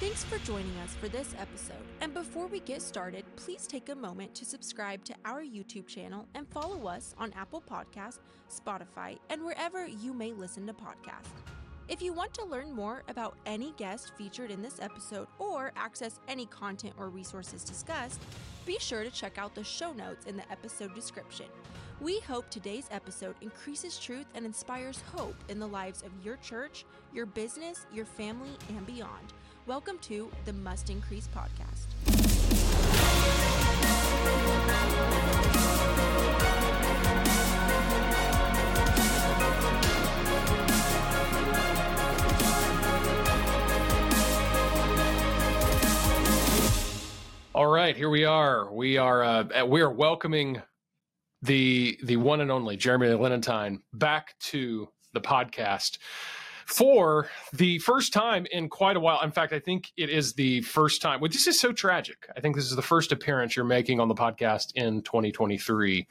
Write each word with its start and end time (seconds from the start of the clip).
Thanks 0.00 0.24
for 0.24 0.38
joining 0.46 0.74
us 0.78 0.94
for 0.94 1.08
this 1.08 1.34
episode. 1.38 1.84
And 2.00 2.14
before 2.14 2.46
we 2.46 2.60
get 2.60 2.80
started, 2.80 3.22
please 3.36 3.66
take 3.66 3.90
a 3.90 3.94
moment 3.94 4.34
to 4.36 4.46
subscribe 4.46 5.04
to 5.04 5.14
our 5.26 5.42
YouTube 5.42 5.86
channel 5.86 6.26
and 6.34 6.48
follow 6.48 6.88
us 6.88 7.14
on 7.18 7.34
Apple 7.34 7.62
Podcasts, 7.70 8.20
Spotify, 8.48 9.18
and 9.28 9.44
wherever 9.44 9.86
you 9.86 10.14
may 10.14 10.32
listen 10.32 10.66
to 10.68 10.72
podcasts. 10.72 11.28
If 11.86 12.00
you 12.00 12.14
want 12.14 12.32
to 12.32 12.46
learn 12.46 12.72
more 12.72 13.02
about 13.08 13.36
any 13.44 13.74
guest 13.76 14.12
featured 14.16 14.50
in 14.50 14.62
this 14.62 14.80
episode 14.80 15.26
or 15.38 15.70
access 15.76 16.18
any 16.28 16.46
content 16.46 16.94
or 16.96 17.10
resources 17.10 17.62
discussed, 17.62 18.22
be 18.64 18.78
sure 18.78 19.04
to 19.04 19.10
check 19.10 19.36
out 19.36 19.54
the 19.54 19.62
show 19.62 19.92
notes 19.92 20.24
in 20.24 20.34
the 20.34 20.50
episode 20.50 20.94
description. 20.94 21.46
We 22.00 22.20
hope 22.20 22.48
today's 22.48 22.88
episode 22.90 23.34
increases 23.42 23.98
truth 23.98 24.28
and 24.34 24.46
inspires 24.46 25.02
hope 25.14 25.36
in 25.50 25.58
the 25.58 25.68
lives 25.68 26.00
of 26.00 26.24
your 26.24 26.36
church, 26.36 26.86
your 27.12 27.26
business, 27.26 27.84
your 27.92 28.06
family, 28.06 28.56
and 28.70 28.86
beyond. 28.86 29.34
Welcome 29.70 29.98
to 29.98 30.28
the 30.46 30.52
Must 30.52 30.90
Increase 30.90 31.28
podcast. 31.28 31.86
All 47.54 47.68
right, 47.68 47.96
here 47.96 48.10
we 48.10 48.24
are. 48.24 48.74
We 48.74 48.98
are 48.98 49.22
uh, 49.22 49.64
we 49.66 49.82
are 49.82 49.92
welcoming 49.92 50.60
the 51.42 51.96
the 52.02 52.16
one 52.16 52.40
and 52.40 52.50
only 52.50 52.76
Jeremy 52.76 53.06
Lenentine 53.06 53.82
back 53.92 54.34
to 54.40 54.88
the 55.12 55.20
podcast 55.20 55.98
for 56.70 57.28
the 57.52 57.78
first 57.80 58.12
time 58.12 58.46
in 58.52 58.68
quite 58.68 58.96
a 58.96 59.00
while. 59.00 59.20
In 59.22 59.32
fact, 59.32 59.52
I 59.52 59.58
think 59.58 59.90
it 59.96 60.08
is 60.08 60.34
the 60.34 60.60
first 60.62 61.02
time. 61.02 61.20
Well, 61.20 61.30
this 61.30 61.48
is 61.48 61.58
so 61.58 61.72
tragic. 61.72 62.28
I 62.36 62.40
think 62.40 62.54
this 62.54 62.66
is 62.66 62.76
the 62.76 62.82
first 62.82 63.10
appearance 63.10 63.56
you're 63.56 63.64
making 63.64 63.98
on 63.98 64.06
the 64.06 64.14
podcast 64.14 64.72
in 64.76 65.02
2023. 65.02 66.06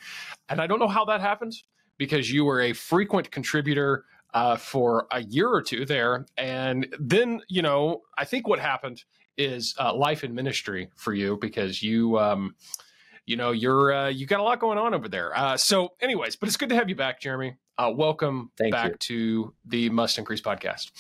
And 0.50 0.60
I 0.60 0.68
don't 0.68 0.80
know 0.80 0.90
how 0.90 1.06
that 1.06 1.22
happened 1.22 1.54
because 1.98 2.30
you 2.30 2.44
were 2.44 2.60
a 2.62 2.74
frequent 2.74 3.32
contributor 3.32 4.04
uh, 4.34 4.58
for 4.58 5.08
a 5.12 5.24
year 5.24 5.50
or 5.50 5.62
two 5.62 5.86
there. 5.86 6.26
And 6.38 6.94
then, 7.00 7.42
you 7.48 7.62
know, 7.62 8.02
I 8.18 8.26
think 8.26 8.48
what 8.48 8.60
happened 8.60 9.06
is 9.38 9.74
uh, 9.80 9.94
life 9.96 10.26
in 10.26 10.36
ministry 10.36 10.90
for 10.96 11.14
you 11.14 11.38
because 11.40 11.82
you. 11.82 12.20
Um, 12.20 12.56
you 13.26 13.36
know 13.36 13.52
you're 13.52 13.94
uh, 13.94 14.08
you 14.08 14.26
got 14.26 14.40
a 14.40 14.44
lot 14.44 14.60
going 14.60 14.80
on 14.80 14.96
over 14.96 15.08
there. 15.08 15.38
Uh, 15.38 15.56
so, 15.56 15.94
anyways, 16.02 16.36
but 16.36 16.50
it's 16.50 16.58
good 16.58 16.70
to 16.70 16.76
have 16.76 16.90
you 16.90 16.96
back, 16.96 17.22
Jeremy. 17.22 17.58
Uh, 17.80 17.90
welcome 17.96 18.52
Thank 18.58 18.74
back 18.74 18.92
you. 18.92 18.98
to 18.98 19.54
the 19.66 19.90
Must 19.90 20.18
Increase 20.18 20.42
podcast. 20.42 20.92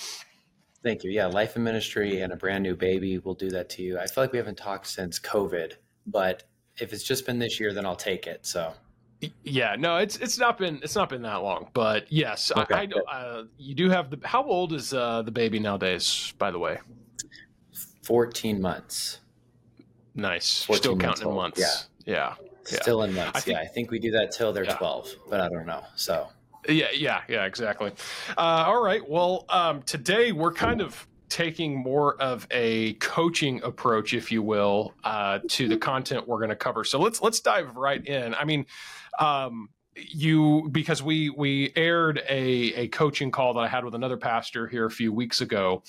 Thank 0.82 1.04
you. 1.04 1.12
Yeah, 1.12 1.26
life 1.26 1.56
and 1.56 1.64
ministry 1.66 2.22
and 2.22 2.32
a 2.32 2.38
brand 2.38 2.64
new 2.64 2.74
baby 2.74 3.18
will 3.18 3.34
do 3.34 3.50
that 3.50 3.70
to 3.72 3.82
you. 3.84 4.00
I 4.00 4.06
feel 4.08 4.24
like 4.24 4.32
we 4.32 4.38
haven't 4.38 4.58
talked 4.58 4.88
since 4.88 5.20
COVID, 5.20 5.74
but 6.08 6.44
if 6.78 6.94
it's 6.94 7.04
just 7.04 7.26
been 7.26 7.38
this 7.38 7.60
year, 7.60 7.74
then 7.74 7.86
I'll 7.86 7.98
take 7.98 8.28
it. 8.28 8.46
So 8.46 8.72
Yeah, 9.44 9.76
no, 9.78 9.98
it's 9.98 10.16
it's 10.20 10.38
not 10.40 10.58
been 10.58 10.80
it's 10.82 10.96
not 10.96 11.10
been 11.10 11.22
that 11.24 11.44
long, 11.44 11.68
but 11.74 12.10
yes, 12.10 12.50
Okay, 12.56 12.74
I, 12.74 12.80
I 12.84 12.86
know 12.86 13.02
uh, 13.12 13.44
you 13.58 13.76
do 13.76 13.90
have 13.90 14.10
the. 14.10 14.20
How 14.26 14.42
old 14.46 14.72
is 14.72 14.94
uh, 14.94 15.22
the 15.24 15.32
baby 15.32 15.60
nowadays? 15.60 16.34
By 16.38 16.50
the 16.50 16.60
way, 16.60 16.78
14 18.04 18.62
months, 18.62 19.20
nice. 20.16 20.64
14 20.64 20.80
Still 20.82 20.98
counting 20.98 21.28
in 21.28 21.36
months. 21.36 21.60
yeah. 21.60 22.14
yeah, 22.14 22.36
Yeah. 22.72 22.82
still 22.82 23.04
in 23.04 23.14
months. 23.14 23.38
I 23.38 23.42
think- 23.42 23.58
yeah, 23.58 23.64
I 23.64 23.68
think 23.68 23.92
we 23.92 24.00
do 24.00 24.12
that 24.12 24.32
till 24.32 24.54
they're 24.54 24.64
Yeah. 24.64 24.78
12, 24.78 25.16
but 25.30 25.42
I 25.42 25.50
don't 25.50 25.66
know. 25.66 25.84
So 25.98 26.30
Yeah, 26.68 26.88
yeah, 26.94 27.22
yeah, 27.28 27.46
exactly. 27.46 27.92
Uh, 28.38 28.66
all 28.68 28.84
right. 28.84 29.08
Well, 29.08 29.46
um, 29.50 29.82
today 29.84 30.32
we're 30.32 30.54
kind 30.54 30.82
of 30.82 31.08
taking 31.30 31.78
more 31.78 32.20
of 32.22 32.48
a 32.52 32.94
coaching 32.96 33.62
approach, 33.64 34.14
if 34.14 34.32
you 34.32 34.42
will, 34.42 34.94
uh, 35.04 35.40
to 35.48 35.68
the 35.68 35.78
content 35.78 36.28
we're 36.28 36.40
going 36.40 36.50
to 36.50 36.56
cover. 36.56 36.84
So 36.84 37.00
let's 37.00 37.22
let's 37.22 37.40
dive 37.40 37.76
right 37.76 38.06
in. 38.06 38.34
I 38.36 38.44
mean, 38.46 38.66
um, 39.20 39.70
you 40.08 40.70
because 40.72 41.02
we 41.04 41.30
we 41.30 41.72
aired 41.76 42.22
a 42.30 42.74
a 42.74 42.88
coaching 42.90 43.32
call 43.32 43.54
that 43.54 43.60
I 43.62 43.68
had 43.68 43.84
with 43.84 43.96
another 43.96 44.18
pastor 44.18 44.68
here 44.68 44.86
a 44.86 44.92
few 44.92 45.12
weeks 45.14 45.42
ago, 45.42 45.84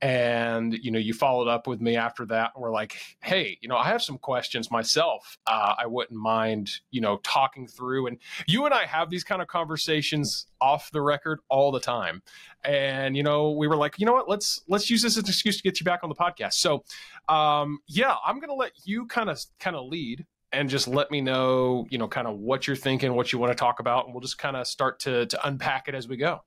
and 0.00 0.74
you 0.74 0.90
know 0.90 0.98
you 0.98 1.14
followed 1.14 1.48
up 1.48 1.66
with 1.66 1.80
me 1.80 1.96
after 1.96 2.26
that. 2.26 2.52
And 2.54 2.62
we're 2.62 2.72
like, 2.72 2.96
hey, 3.22 3.58
you 3.60 3.68
know, 3.68 3.76
I 3.76 3.86
have 3.86 4.02
some 4.02 4.18
questions 4.18 4.70
myself. 4.70 5.38
Uh, 5.46 5.74
I 5.78 5.86
wouldn't 5.86 6.18
mind 6.18 6.70
you 6.90 7.00
know 7.00 7.18
talking 7.22 7.66
through 7.66 8.06
and 8.06 8.18
you 8.46 8.64
and 8.64 8.74
I 8.74 8.86
have 8.86 9.10
these 9.10 9.24
kind 9.24 9.42
of 9.42 9.48
conversations 9.48 10.46
off 10.60 10.90
the 10.92 11.00
record 11.00 11.40
all 11.48 11.70
the 11.70 11.80
time. 11.80 12.22
And 12.64 13.16
you 13.16 13.22
know, 13.22 13.52
we 13.52 13.68
were 13.68 13.76
like, 13.76 13.98
you 13.98 14.06
know 14.06 14.14
what, 14.14 14.28
let's 14.28 14.62
let's 14.68 14.88
use 14.88 15.02
this 15.02 15.16
as 15.16 15.24
an 15.24 15.28
excuse 15.28 15.56
to 15.58 15.62
get 15.62 15.80
you 15.80 15.84
back 15.84 16.00
on 16.02 16.08
the 16.08 16.14
podcast. 16.14 16.54
So 16.54 16.84
um 17.28 17.80
yeah, 17.86 18.14
I'm 18.24 18.40
gonna 18.40 18.54
let 18.54 18.72
you 18.84 19.06
kind 19.06 19.28
of 19.28 19.40
kind 19.58 19.76
of 19.76 19.86
lead 19.86 20.24
and 20.54 20.68
just 20.68 20.88
let 20.88 21.10
me 21.10 21.20
know, 21.20 21.86
you 21.90 21.98
know, 21.98 22.08
kind 22.08 22.26
of 22.26 22.38
what 22.38 22.66
you're 22.66 22.76
thinking, 22.76 23.14
what 23.14 23.32
you 23.32 23.38
want 23.38 23.52
to 23.52 23.56
talk 23.56 23.80
about, 23.80 24.06
and 24.06 24.14
we'll 24.14 24.20
just 24.20 24.38
kind 24.38 24.56
of 24.56 24.66
start 24.66 25.00
to 25.00 25.26
to 25.26 25.46
unpack 25.46 25.88
it 25.88 25.94
as 25.94 26.08
we 26.08 26.16
go. 26.16 26.40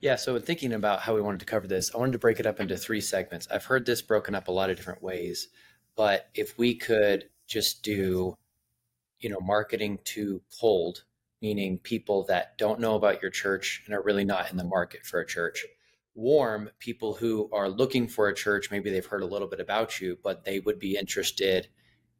Yeah, 0.00 0.16
so 0.16 0.36
in 0.36 0.42
thinking 0.42 0.72
about 0.72 1.00
how 1.00 1.14
we 1.14 1.20
wanted 1.20 1.40
to 1.40 1.46
cover 1.46 1.66
this, 1.66 1.94
I 1.94 1.98
wanted 1.98 2.12
to 2.12 2.18
break 2.18 2.40
it 2.40 2.46
up 2.46 2.60
into 2.60 2.76
three 2.76 3.00
segments. 3.00 3.46
I've 3.50 3.64
heard 3.64 3.86
this 3.86 4.02
broken 4.02 4.34
up 4.34 4.48
a 4.48 4.52
lot 4.52 4.70
of 4.70 4.76
different 4.76 5.02
ways, 5.02 5.48
but 5.96 6.28
if 6.34 6.58
we 6.58 6.74
could 6.74 7.28
just 7.46 7.82
do, 7.82 8.36
you 9.20 9.30
know, 9.30 9.40
marketing 9.40 9.98
to 10.04 10.42
cold, 10.60 11.04
meaning 11.40 11.78
people 11.78 12.24
that 12.24 12.58
don't 12.58 12.80
know 12.80 12.94
about 12.96 13.22
your 13.22 13.30
church 13.30 13.82
and 13.86 13.94
are 13.94 14.02
really 14.02 14.24
not 14.24 14.50
in 14.50 14.56
the 14.56 14.64
market 14.64 15.06
for 15.06 15.20
a 15.20 15.26
church. 15.26 15.64
Warm, 16.14 16.70
people 16.80 17.14
who 17.14 17.48
are 17.52 17.68
looking 17.68 18.08
for 18.08 18.28
a 18.28 18.34
church, 18.34 18.70
maybe 18.70 18.90
they've 18.90 19.06
heard 19.06 19.22
a 19.22 19.26
little 19.26 19.48
bit 19.48 19.60
about 19.60 20.00
you, 20.00 20.18
but 20.22 20.44
they 20.44 20.58
would 20.58 20.78
be 20.78 20.96
interested, 20.96 21.68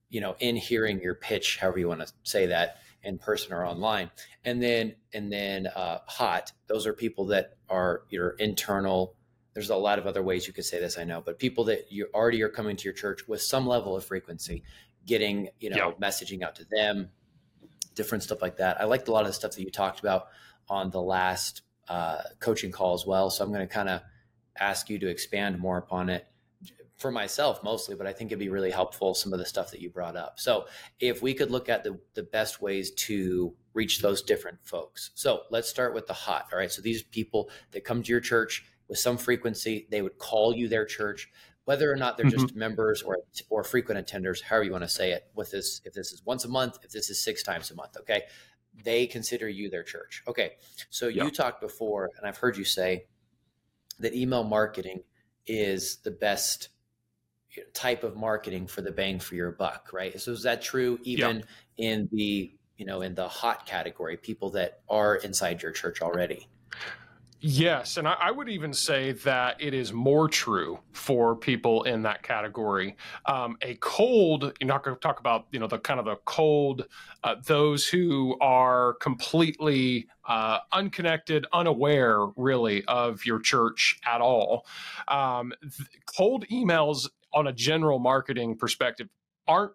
you 0.09 0.21
know, 0.21 0.37
in 0.39 0.57
hearing 0.57 1.01
your 1.01 1.15
pitch, 1.15 1.59
however 1.59 1.79
you 1.79 1.89
want 1.89 2.01
to 2.01 2.13
say 2.23 2.47
that, 2.47 2.79
in 3.03 3.19
person 3.19 3.53
or 3.53 3.65
online. 3.65 4.11
And 4.45 4.63
then 4.63 4.95
and 5.13 5.33
then 5.33 5.67
uh, 5.67 5.99
hot 6.07 6.53
those 6.67 6.87
are 6.87 6.93
people 6.93 7.27
that 7.27 7.57
are 7.69 8.03
your 8.11 8.31
internal 8.31 9.15
there's 9.55 9.71
a 9.71 9.77
lot 9.77 9.99
of 9.99 10.07
other 10.07 10.23
ways 10.23 10.47
you 10.47 10.53
could 10.53 10.65
say 10.65 10.79
this 10.79 10.99
i 10.99 11.05
know 11.05 11.21
but 11.21 11.39
people 11.39 11.65
that 11.65 11.91
you 11.91 12.07
already 12.15 12.43
are 12.43 12.49
coming 12.49 12.77
to 12.77 12.85
your 12.85 12.93
church 12.93 13.27
with 13.27 13.43
some 13.43 13.67
level 13.67 13.97
of 13.97 14.05
frequency 14.05 14.63
getting 15.05 15.49
you 15.59 15.69
know 15.69 15.93
messaging 16.01 16.43
out 16.43 16.55
to 16.55 16.65
them 16.71 17.11
different 17.99 18.23
stuff 18.23 18.41
like 18.41 18.59
that. 18.59 18.81
I 18.81 18.85
liked 18.85 19.09
a 19.09 19.13
lot 19.13 19.23
of 19.23 19.27
the 19.27 19.33
stuff 19.33 19.51
that 19.51 19.63
you 19.63 19.71
talked 19.73 19.99
about 19.99 20.29
on 20.69 20.91
the 20.91 21.03
last 21.03 21.63
uh, 21.89 22.23
coaching 22.39 22.71
call 22.71 22.95
as 22.95 23.07
well 23.07 23.31
so 23.31 23.43
i'm 23.43 23.51
going 23.51 23.67
to 23.67 23.75
kind 23.75 23.89
of 23.89 24.03
ask 24.61 24.91
you 24.91 24.99
to 24.99 25.09
expand 25.09 25.59
more 25.59 25.79
upon 25.79 26.11
it 26.11 26.27
for 26.99 27.11
myself 27.11 27.63
mostly 27.63 27.95
but 27.95 28.07
i 28.07 28.13
think 28.13 28.29
it'd 28.29 28.39
be 28.39 28.49
really 28.49 28.71
helpful 28.71 29.15
some 29.15 29.33
of 29.33 29.39
the 29.39 29.47
stuff 29.47 29.71
that 29.71 29.81
you 29.81 29.89
brought 29.89 30.17
up 30.17 30.39
so 30.39 30.67
if 31.01 31.23
we 31.23 31.33
could 31.33 31.51
look 31.51 31.69
at 31.69 31.85
the, 31.85 31.99
the 32.15 32.23
best 32.23 32.61
ways 32.61 32.91
to 32.93 33.55
reach 33.79 34.01
those 34.01 34.23
different 34.23 34.59
folks. 34.65 35.13
So 35.15 35.43
let's 35.51 35.69
start 35.69 35.95
with 35.95 36.09
the 36.09 36.13
hot. 36.13 36.49
All 36.53 36.59
right. 36.59 36.71
So 36.71 36.83
these 36.83 37.05
people 37.05 37.49
that 37.71 37.85
come 37.85 38.03
to 38.03 38.11
your 38.11 38.21
church 38.21 38.65
with 38.89 38.99
some 38.99 39.17
frequency, 39.17 39.87
they 39.89 40.03
would 40.03 40.19
call 40.19 40.53
you 40.53 40.67
their 40.67 40.85
church, 40.85 41.31
whether 41.65 41.91
or 41.91 41.95
not 41.95 42.17
they're 42.17 42.27
mm-hmm. 42.27 42.41
just 42.41 42.57
members 42.57 43.03
or 43.03 43.19
or 43.51 43.63
frequent 43.63 44.05
attenders, 44.05 44.43
however 44.43 44.65
you 44.65 44.73
want 44.73 44.83
to 44.83 44.89
say 44.89 45.13
it. 45.13 45.29
With 45.37 45.53
this, 45.53 45.81
if 45.85 45.93
this 45.93 46.11
is 46.11 46.27
once 46.27 46.45
a 46.45 46.49
month, 46.49 46.79
if 46.83 46.91
this 46.91 47.09
is 47.09 47.23
six 47.23 47.45
times 47.45 47.71
a 47.71 47.77
month, 47.77 47.97
okay, 48.01 48.23
they 48.83 49.07
consider 49.07 49.49
you 49.49 49.71
their 49.71 49.85
church. 49.85 50.25
Okay. 50.27 50.55
So 50.91 51.07
Yeah. 51.07 51.25
you 51.25 51.31
talked 51.31 51.61
before, 51.61 52.11
and 52.17 52.27
I've 52.27 52.39
heard 52.39 52.57
you 52.57 52.65
say 52.65 53.07
that 54.01 54.13
email 54.13 54.43
marketing 54.43 55.05
is 55.47 55.99
the 55.99 56.11
best 56.11 56.71
type 57.73 58.05
of 58.05 58.17
marketing 58.17 58.67
for 58.67 58.83
the 58.83 58.91
bang 58.91 59.19
for 59.19 59.35
your 59.35 59.53
buck, 59.53 59.91
right? 59.93 60.19
So 60.21 60.33
is 60.33 60.43
that 60.43 60.63
true 60.63 60.99
even 61.03 61.45
in 61.77 62.09
the 62.13 62.53
you 62.77 62.87
know 62.87 63.03
in 63.03 63.15
the 63.15 63.29
hot 63.29 63.67
category, 63.67 64.17
people 64.17 64.51
that 64.51 64.81
are 64.89 65.17
inside 65.17 65.63
your 65.63 65.73
church 65.73 66.03
already? 66.03 66.49
Yes, 67.41 67.99
and 67.99 68.09
I, 68.09 68.17
I 68.21 68.31
would 68.33 68.49
even 68.49 68.73
say 68.73 69.13
that 69.13 69.63
it 69.63 69.73
is 69.73 69.93
more 69.93 70.29
true 70.29 70.81
for 70.91 71.37
people 71.37 71.85
in 71.85 72.03
that 72.03 72.25
category. 72.25 72.97
Um, 73.27 73.57
a 73.63 73.77
cold, 73.77 74.53
you're 74.61 74.67
not 74.67 74.83
going 74.83 74.97
to 74.97 75.01
talk 75.01 75.21
about, 75.21 75.47
you 75.53 75.61
know, 75.61 75.69
the 75.69 75.79
kind 75.79 76.01
of 76.01 76.07
the 76.07 76.17
cold, 76.25 76.87
uh, 77.23 77.37
those 77.47 77.87
who 77.87 78.37
are 78.41 78.95
completely 78.95 80.09
uh, 80.27 80.59
unconnected, 80.73 81.47
unaware, 81.53 82.27
really, 82.35 82.85
of 82.87 83.25
your 83.25 83.39
church 83.39 84.01
at 84.05 84.21
all. 84.21 84.67
Um, 85.07 85.53
th- 85.63 85.89
cold 86.07 86.45
emails, 86.49 87.09
on 87.39 87.47
a 87.47 87.53
general 87.53 87.99
marketing 87.99 88.57
perspective, 88.57 89.09
aren't 89.47 89.73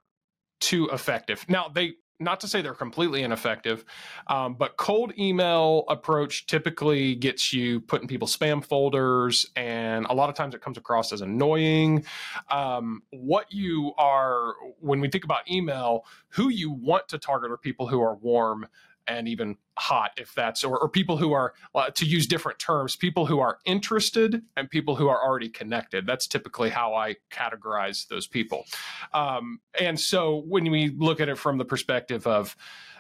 too 0.60 0.90
effective. 0.92 1.46
Now 1.48 1.70
they 1.74 1.94
not 2.20 2.40
to 2.40 2.48
say 2.48 2.62
they're 2.62 2.74
completely 2.74 3.24
ineffective, 3.24 3.84
um, 4.28 4.56
but 4.56 4.78
cold 4.78 5.14
email 5.18 5.84
approach 5.90 6.46
typically 6.46 7.16
gets 7.16 7.52
you 7.52 7.82
put 7.82 8.02
in 8.02 8.08
people's 8.08 8.36
spam 8.36 8.64
folders, 8.64 9.46
and 9.56 10.06
a 10.06 10.14
lot 10.14 10.30
of 10.30 10.36
times 10.36 10.54
it 10.56 10.62
comes 10.62 10.78
across 10.78 11.12
as 11.12 11.22
annoying. 11.22 12.06
Um, 12.50 13.02
what 13.10 13.52
you 13.52 13.94
are, 13.98 14.54
when 14.80 15.02
we 15.02 15.10
think 15.10 15.24
about 15.24 15.50
email, 15.50 16.06
who 16.30 16.50
you 16.50 16.72
want 16.72 17.08
to 17.10 17.18
target 17.18 17.52
are 17.52 17.58
people 17.58 17.88
who 17.88 18.02
are 18.02 18.16
warm. 18.16 18.68
And 19.08 19.28
even 19.28 19.58
hot 19.78 20.12
if 20.18 20.34
that's 20.34 20.64
or, 20.64 20.78
or 20.78 20.88
people 20.88 21.18
who 21.18 21.34
are 21.34 21.54
uh, 21.76 21.90
to 21.90 22.06
use 22.06 22.28
different 22.28 22.60
terms 22.60 22.96
people 22.96 23.26
who 23.26 23.40
are 23.40 23.58
interested 23.66 24.42
and 24.56 24.70
people 24.70 24.96
who 24.96 25.08
are 25.08 25.24
already 25.24 25.50
connected. 25.50 26.06
That's 26.06 26.28
typically 26.28 26.70
how 26.70 26.94
i 26.94 27.16
categorize 27.32 28.08
those 28.08 28.28
people. 28.28 28.66
Um, 29.14 29.60
and 29.80 30.00
so 30.00 30.44
when 30.48 30.70
we 30.70 30.90
look 30.98 31.20
at 31.20 31.30
it 31.30 31.38
from 31.38 31.58
the 31.58 31.66
perspective 31.66 32.28
of 32.28 32.56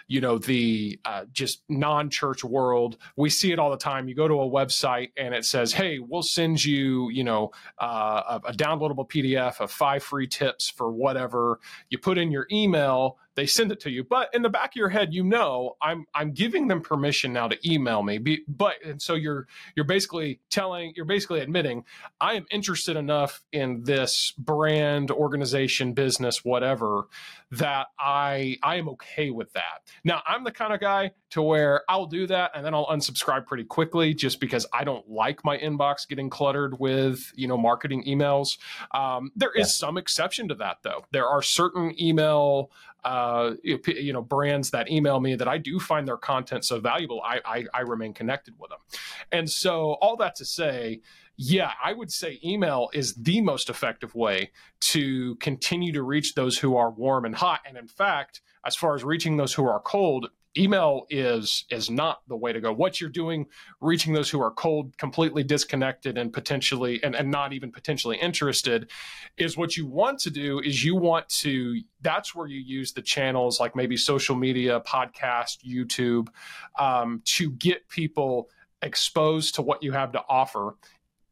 you 0.07 0.21
know 0.21 0.37
the 0.37 0.99
uh, 1.05 1.25
just 1.31 1.63
non-church 1.69 2.43
world 2.43 2.97
we 3.15 3.29
see 3.29 3.51
it 3.51 3.59
all 3.59 3.71
the 3.71 3.77
time. 3.77 4.07
You 4.07 4.15
go 4.15 4.27
to 4.27 4.41
a 4.41 4.49
website 4.49 5.11
and 5.17 5.33
it 5.33 5.45
says 5.45 5.73
hey 5.73 5.99
we'll 5.99 6.23
send 6.23 6.63
you 6.63 7.09
you 7.09 7.23
know 7.23 7.51
uh, 7.79 8.39
a, 8.43 8.49
a 8.49 8.53
downloadable 8.53 9.09
pdf 9.09 9.59
of 9.59 9.71
five 9.71 10.03
free 10.03 10.27
tips 10.27 10.69
for 10.69 10.91
whatever. 10.91 11.59
You 11.89 11.97
put 11.97 12.17
in 12.17 12.31
your 12.31 12.47
email 12.51 13.17
they 13.35 13.45
send 13.45 13.71
it 13.71 13.79
to 13.81 13.91
you. 13.91 14.03
But 14.03 14.29
in 14.33 14.41
the 14.41 14.49
back 14.49 14.71
of 14.71 14.75
your 14.75 14.89
head 14.89 15.13
you 15.13 15.23
know 15.23 15.75
i'm 15.81 16.05
i'm 16.13 16.31
giving 16.31 16.67
them 16.67 16.81
permission 16.81 17.33
now 17.33 17.47
to 17.47 17.57
email 17.69 18.03
me. 18.03 18.17
Be, 18.17 18.43
but 18.47 18.75
and 18.85 19.01
so 19.01 19.15
you're 19.15 19.47
you're 19.75 19.85
basically 19.85 20.39
telling 20.49 20.93
you're 20.95 21.05
basically 21.05 21.41
admitting 21.41 21.83
i 22.21 22.33
am 22.35 22.45
interested 22.51 22.95
enough 22.95 23.41
in 23.51 23.83
this 23.83 24.33
brand 24.37 25.11
organization 25.11 25.93
business 25.93 26.43
whatever 26.43 27.07
that 27.51 27.87
i 27.99 28.57
i 28.63 28.75
am 28.75 28.89
okay 28.89 29.29
with 29.29 29.51
that. 29.53 29.81
Now 30.03 30.21
i'm 30.25 30.43
the 30.43 30.51
kind 30.51 30.73
of 30.73 30.79
guy 30.79 31.11
to 31.31 31.41
where 31.41 31.81
i'll 31.89 32.05
do 32.05 32.27
that 32.27 32.51
and 32.55 32.65
then 32.65 32.73
i'll 32.73 32.87
unsubscribe 32.87 33.45
pretty 33.45 33.63
quickly 33.63 34.13
just 34.13 34.39
because 34.39 34.65
i 34.73 34.83
don't 34.83 35.09
like 35.09 35.43
my 35.43 35.57
inbox 35.57 36.07
getting 36.07 36.29
cluttered 36.29 36.79
with 36.79 37.31
you 37.35 37.47
know 37.47 37.57
marketing 37.57 38.03
emails. 38.07 38.57
Um, 38.91 39.31
there 39.35 39.51
is 39.51 39.67
yeah. 39.67 39.87
some 39.87 39.97
exception 39.97 40.47
to 40.49 40.55
that 40.55 40.77
though. 40.83 41.05
There 41.11 41.27
are 41.27 41.41
certain 41.41 41.95
email 42.01 42.71
uh, 43.05 43.51
you 43.63 44.13
know 44.13 44.21
brands 44.21 44.71
that 44.71 44.89
email 44.89 45.19
me 45.19 45.35
that 45.35 45.47
I 45.47 45.57
do 45.57 45.79
find 45.79 46.07
their 46.07 46.17
content 46.17 46.65
so 46.65 46.79
valuable, 46.79 47.21
I, 47.21 47.39
I, 47.45 47.65
I 47.73 47.79
remain 47.81 48.13
connected 48.13 48.55
with 48.59 48.69
them. 48.69 48.79
And 49.31 49.49
so 49.49 49.93
all 50.01 50.15
that 50.17 50.35
to 50.35 50.45
say, 50.45 51.01
yeah, 51.35 51.71
I 51.83 51.93
would 51.93 52.11
say 52.11 52.39
email 52.43 52.89
is 52.93 53.15
the 53.15 53.41
most 53.41 53.69
effective 53.69 54.13
way 54.15 54.51
to 54.81 55.35
continue 55.35 55.91
to 55.93 56.03
reach 56.03 56.35
those 56.35 56.57
who 56.57 56.75
are 56.77 56.91
warm 56.91 57.25
and 57.25 57.35
hot. 57.35 57.61
And 57.67 57.77
in 57.77 57.87
fact, 57.87 58.41
as 58.65 58.75
far 58.75 58.95
as 58.95 59.03
reaching 59.03 59.37
those 59.37 59.53
who 59.53 59.65
are 59.67 59.79
cold, 59.79 60.29
email 60.57 61.05
is 61.09 61.65
is 61.69 61.89
not 61.89 62.21
the 62.27 62.35
way 62.35 62.53
to 62.53 62.61
go 62.61 62.71
what 62.71 63.01
you're 63.01 63.09
doing 63.09 63.45
reaching 63.81 64.13
those 64.13 64.29
who 64.29 64.41
are 64.41 64.51
cold 64.51 64.95
completely 64.97 65.43
disconnected 65.43 66.17
and 66.17 66.31
potentially 66.31 67.03
and, 67.03 67.15
and 67.15 67.29
not 67.29 67.53
even 67.53 67.71
potentially 67.71 68.17
interested 68.17 68.89
is 69.37 69.57
what 69.57 69.75
you 69.75 69.87
want 69.87 70.19
to 70.19 70.29
do 70.29 70.59
is 70.59 70.83
you 70.83 70.95
want 70.95 71.27
to 71.27 71.81
that's 72.01 72.35
where 72.35 72.47
you 72.47 72.59
use 72.59 72.93
the 72.93 73.01
channels 73.01 73.59
like 73.59 73.75
maybe 73.75 73.97
social 73.97 74.35
media 74.35 74.79
podcast 74.81 75.57
youtube 75.65 76.27
um, 76.77 77.21
to 77.25 77.51
get 77.51 77.87
people 77.89 78.49
exposed 78.81 79.55
to 79.55 79.61
what 79.61 79.81
you 79.81 79.91
have 79.91 80.11
to 80.11 80.21
offer 80.29 80.75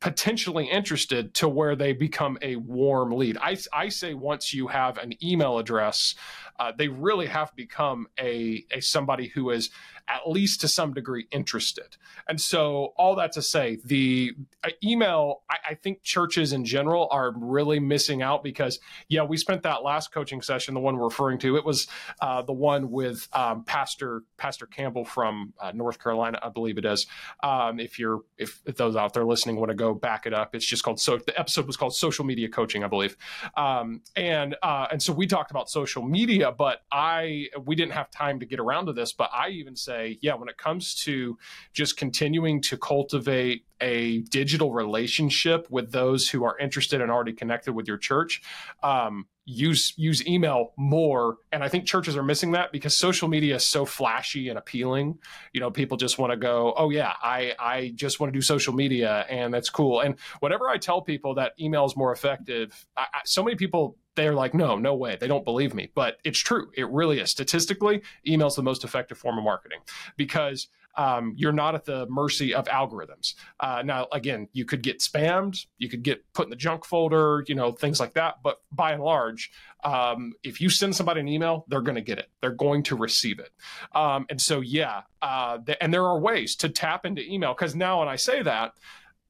potentially 0.01 0.65
interested 0.65 1.33
to 1.35 1.47
where 1.47 1.75
they 1.75 1.93
become 1.93 2.37
a 2.41 2.55
warm 2.57 3.11
lead. 3.11 3.37
I, 3.39 3.55
I 3.71 3.87
say 3.89 4.15
once 4.15 4.51
you 4.51 4.67
have 4.67 4.97
an 4.97 5.13
email 5.23 5.59
address, 5.59 6.15
uh, 6.61 6.71
they 6.77 6.87
really 6.87 7.25
have 7.25 7.51
become 7.55 8.05
a, 8.19 8.63
a 8.71 8.79
somebody 8.81 9.29
who 9.29 9.49
is 9.49 9.71
at 10.07 10.29
least 10.29 10.61
to 10.61 10.67
some 10.67 10.93
degree 10.93 11.27
interested. 11.31 11.97
And 12.27 12.39
so, 12.39 12.93
all 12.97 13.15
that 13.15 13.31
to 13.33 13.41
say, 13.41 13.79
the 13.83 14.33
uh, 14.63 14.69
email, 14.83 15.41
I, 15.49 15.71
I, 15.71 15.73
think 15.73 16.03
churches 16.03 16.53
in 16.53 16.65
general 16.65 17.07
are 17.11 17.33
really 17.35 17.79
missing 17.79 18.21
out 18.21 18.43
because, 18.43 18.79
yeah, 19.07 19.23
we 19.23 19.37
spent 19.37 19.63
that 19.63 19.83
last 19.83 20.11
coaching 20.11 20.41
session, 20.41 20.73
the 20.73 20.79
one 20.79 20.97
we're 20.97 21.05
referring 21.05 21.39
to, 21.39 21.55
it 21.55 21.65
was 21.65 21.87
uh, 22.21 22.41
the 22.41 22.53
one 22.53 22.91
with 22.91 23.27
um, 23.33 23.63
Pastor 23.63 24.23
Pastor 24.37 24.65
Campbell 24.65 25.05
from 25.05 25.53
uh, 25.59 25.71
North 25.73 26.01
Carolina, 26.01 26.39
I 26.43 26.49
believe 26.49 26.77
it 26.77 26.85
is. 26.85 27.07
Um, 27.41 27.79
if 27.79 27.97
you're 27.97 28.21
if, 28.37 28.61
if, 28.65 28.75
those 28.75 28.95
out 28.95 29.13
there 29.13 29.25
listening 29.25 29.55
want 29.55 29.69
to 29.69 29.75
go 29.75 29.93
back 29.93 30.25
it 30.25 30.33
up, 30.33 30.53
it's 30.53 30.65
just 30.65 30.83
called 30.83 30.99
so. 30.99 31.17
The 31.17 31.39
episode 31.39 31.65
was 31.67 31.77
called 31.77 31.95
Social 31.95 32.25
Media 32.25 32.49
Coaching, 32.49 32.83
I 32.83 32.87
believe. 32.87 33.17
Um, 33.55 34.01
and 34.15 34.55
uh, 34.61 34.87
and 34.91 35.01
so 35.01 35.13
we 35.13 35.25
talked 35.25 35.51
about 35.51 35.69
social 35.69 36.03
media, 36.03 36.50
but 36.57 36.81
I 36.91 37.47
we 37.65 37.75
didn't 37.75 37.93
have 37.93 38.11
time 38.11 38.39
to 38.39 38.45
get 38.45 38.59
around 38.59 38.87
to 38.87 38.93
this, 38.93 39.13
but 39.13 39.29
I 39.33 39.49
even 39.49 39.75
say, 39.75 40.17
yeah, 40.21 40.35
when 40.35 40.49
it 40.49 40.57
comes 40.57 40.95
to 41.03 41.37
just 41.73 41.97
continuing 41.97 42.61
to 42.63 42.77
cultivate 42.77 43.65
a 43.81 44.19
digital 44.21 44.71
relationship 44.71 45.67
with 45.69 45.91
those 45.91 46.29
who 46.29 46.43
are 46.43 46.57
interested 46.59 47.01
and 47.01 47.11
already 47.11 47.33
connected 47.33 47.73
with 47.73 47.87
your 47.87 47.97
church, 47.97 48.41
um, 48.83 49.25
use 49.45 49.93
use 49.97 50.25
email 50.27 50.71
more. 50.77 51.37
And 51.51 51.63
i 51.63 51.67
think 51.67 51.85
churches 51.85 52.15
are 52.15 52.23
missing 52.23 52.51
that 52.51 52.71
because 52.71 52.95
social 52.95 53.27
media 53.27 53.55
is 53.55 53.65
so 53.65 53.85
flashy 53.85 54.49
and 54.49 54.57
appealing. 54.57 55.17
You 55.53 55.61
know 55.61 55.71
people 55.71 55.97
just 55.97 56.17
want 56.17 56.31
to 56.31 56.37
go 56.37 56.73
oh 56.77 56.89
yeah 56.89 57.13
i 57.21 57.53
i 57.59 57.91
just 57.95 58.19
want 58.19 58.31
to 58.31 58.37
do 58.37 58.41
social 58.41 58.73
media 58.73 59.25
and 59.29 59.53
that's 59.53 59.69
cool. 59.69 60.01
And 60.01 60.15
whatever 60.39 60.69
i 60.69 60.77
tell 60.77 61.01
people 61.01 61.35
that 61.35 61.53
email 61.59 61.85
is 61.85 61.95
more 61.95 62.11
effective. 62.11 62.85
I, 62.95 63.07
I, 63.13 63.19
so 63.25 63.43
many 63.43 63.55
people 63.55 63.97
they're 64.15 64.35
like 64.35 64.53
no 64.53 64.77
no 64.77 64.95
way. 64.95 65.17
They 65.19 65.27
don't 65.27 65.45
believe 65.45 65.73
me. 65.73 65.91
But 65.93 66.17
it's 66.23 66.39
true. 66.39 66.69
It 66.75 66.89
really 66.89 67.19
is. 67.19 67.31
Statistically 67.31 68.01
email 68.27 68.47
is 68.47 68.55
the 68.55 68.63
most 68.63 68.83
effective 68.83 69.17
form 69.17 69.37
of 69.37 69.43
marketing 69.43 69.79
because 70.17 70.67
um, 70.95 71.33
you're 71.35 71.51
not 71.51 71.75
at 71.75 71.85
the 71.85 72.05
mercy 72.07 72.53
of 72.53 72.65
algorithms. 72.65 73.35
Uh, 73.59 73.81
now, 73.85 74.07
again, 74.11 74.47
you 74.53 74.65
could 74.65 74.81
get 74.81 74.99
spammed, 74.99 75.65
you 75.77 75.89
could 75.89 76.03
get 76.03 76.23
put 76.33 76.45
in 76.45 76.49
the 76.49 76.55
junk 76.55 76.85
folder, 76.85 77.43
you 77.47 77.55
know, 77.55 77.71
things 77.71 77.99
like 77.99 78.13
that. 78.13 78.35
But 78.43 78.57
by 78.71 78.93
and 78.93 79.03
large, 79.03 79.51
um, 79.83 80.33
if 80.43 80.61
you 80.61 80.69
send 80.69 80.95
somebody 80.95 81.21
an 81.21 81.27
email, 81.27 81.65
they're 81.67 81.81
going 81.81 81.95
to 81.95 82.01
get 82.01 82.19
it. 82.19 82.29
They're 82.41 82.51
going 82.51 82.83
to 82.83 82.95
receive 82.95 83.39
it. 83.39 83.51
Um, 83.93 84.25
and 84.29 84.39
so, 84.39 84.61
yeah, 84.61 85.01
uh, 85.21 85.57
th- 85.59 85.77
and 85.81 85.93
there 85.93 86.05
are 86.05 86.19
ways 86.19 86.55
to 86.57 86.69
tap 86.69 87.05
into 87.05 87.21
email 87.23 87.53
because 87.53 87.75
now, 87.75 87.99
when 87.99 88.07
I 88.07 88.15
say 88.15 88.43
that, 88.43 88.73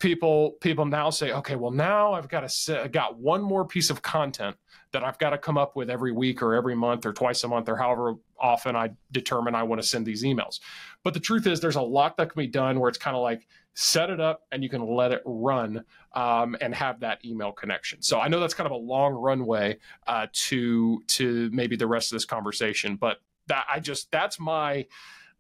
people 0.02 0.58
people 0.62 0.86
now 0.86 1.10
say, 1.10 1.32
okay, 1.32 1.56
well, 1.56 1.72
now 1.72 2.14
I've 2.14 2.28
got 2.28 2.50
to 2.50 2.90
got 2.92 3.18
one 3.18 3.42
more 3.42 3.64
piece 3.66 3.90
of 3.90 4.02
content 4.02 4.58
that 4.92 5.04
I've 5.04 5.18
got 5.20 5.30
to 5.30 5.38
come 5.38 5.58
up 5.58 5.76
with 5.76 5.90
every 5.90 6.12
week 6.12 6.42
or 6.42 6.56
every 6.56 6.76
month 6.76 7.06
or 7.06 7.14
twice 7.14 7.44
a 7.44 7.48
month 7.48 7.70
or 7.70 7.78
however 7.78 8.16
often 8.38 8.76
I 8.76 8.90
determine 9.12 9.56
I 9.56 9.64
want 9.64 9.82
to 9.82 9.88
send 9.88 10.06
these 10.06 10.24
emails. 10.24 10.60
But 11.04 11.14
the 11.14 11.20
truth 11.20 11.48
is, 11.48 11.62
there's 11.62 11.78
a 11.78 11.82
lot 11.82 12.18
that 12.18 12.32
can 12.32 12.40
be 12.40 12.48
done 12.48 12.80
where 12.80 12.90
it's 12.90 12.98
kind 12.98 13.16
of 13.16 13.22
like 13.22 13.48
set 13.74 14.10
it 14.10 14.20
up 14.20 14.42
and 14.52 14.64
you 14.64 14.70
can 14.70 14.86
let 14.86 15.14
it 15.14 15.22
run 15.24 15.86
um, 16.14 16.58
and 16.60 16.76
have 16.76 17.00
that 17.00 17.24
email 17.24 17.54
connection. 17.54 18.02
So 18.02 18.20
I 18.20 18.28
know 18.28 18.40
that's 18.40 18.54
kind 18.54 18.66
of 18.66 18.74
a 18.74 18.84
long 18.84 19.14
runway 19.14 19.78
uh, 20.08 20.28
to 20.34 21.02
to 21.08 21.50
maybe 21.54 21.76
the 21.76 21.88
rest 21.88 22.12
of 22.12 22.16
this 22.18 22.26
conversation, 22.26 22.98
but 22.98 23.20
that 23.48 23.66
I 23.70 23.80
just 23.80 24.12
that's 24.12 24.40
my 24.40 24.88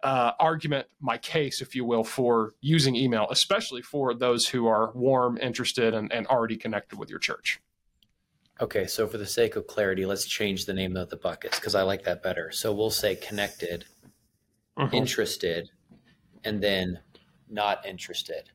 uh, 0.03 0.31
argument, 0.39 0.87
my 0.99 1.17
case, 1.17 1.61
if 1.61 1.75
you 1.75 1.85
will, 1.85 2.03
for 2.03 2.53
using 2.61 2.95
email, 2.95 3.27
especially 3.29 3.81
for 3.81 4.13
those 4.13 4.47
who 4.47 4.67
are 4.67 4.91
warm, 4.93 5.37
interested, 5.37 5.93
and, 5.93 6.11
and 6.11 6.25
already 6.27 6.57
connected 6.57 6.97
with 6.97 7.09
your 7.09 7.19
church. 7.19 7.59
Okay, 8.59 8.85
so 8.85 9.07
for 9.07 9.17
the 9.17 9.25
sake 9.25 9.55
of 9.55 9.65
clarity, 9.67 10.05
let's 10.05 10.25
change 10.25 10.65
the 10.65 10.73
name 10.73 10.95
of 10.95 11.09
the 11.09 11.17
buckets 11.17 11.59
because 11.59 11.75
I 11.75 11.81
like 11.81 12.03
that 12.03 12.21
better. 12.21 12.51
So 12.51 12.73
we'll 12.73 12.91
say 12.91 13.15
connected, 13.15 13.85
uh-huh. 14.77 14.89
interested, 14.95 15.69
and 16.43 16.61
then 16.61 16.99
not 17.49 17.85
interested, 17.85 18.51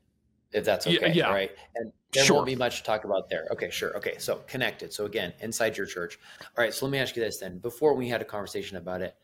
if 0.53 0.63
that's 0.63 0.87
okay. 0.87 0.97
Yeah, 1.01 1.27
yeah. 1.27 1.29
Right. 1.29 1.51
And 1.75 1.91
there 2.13 2.23
sure. 2.23 2.37
won't 2.37 2.45
be 2.45 2.55
much 2.55 2.77
to 2.77 2.83
talk 2.83 3.03
about 3.03 3.29
there. 3.29 3.47
Okay, 3.51 3.69
sure. 3.69 3.95
Okay, 3.97 4.15
so 4.17 4.43
connected. 4.47 4.93
So 4.93 5.05
again, 5.05 5.33
inside 5.41 5.75
your 5.75 5.85
church. 5.85 6.17
All 6.41 6.63
right, 6.63 6.73
so 6.73 6.85
let 6.85 6.91
me 6.91 6.99
ask 6.99 7.15
you 7.15 7.21
this 7.21 7.37
then. 7.37 7.57
Before 7.57 7.93
we 7.93 8.07
had 8.07 8.21
a 8.21 8.25
conversation 8.25 8.77
about 8.77 9.01
it, 9.01 9.15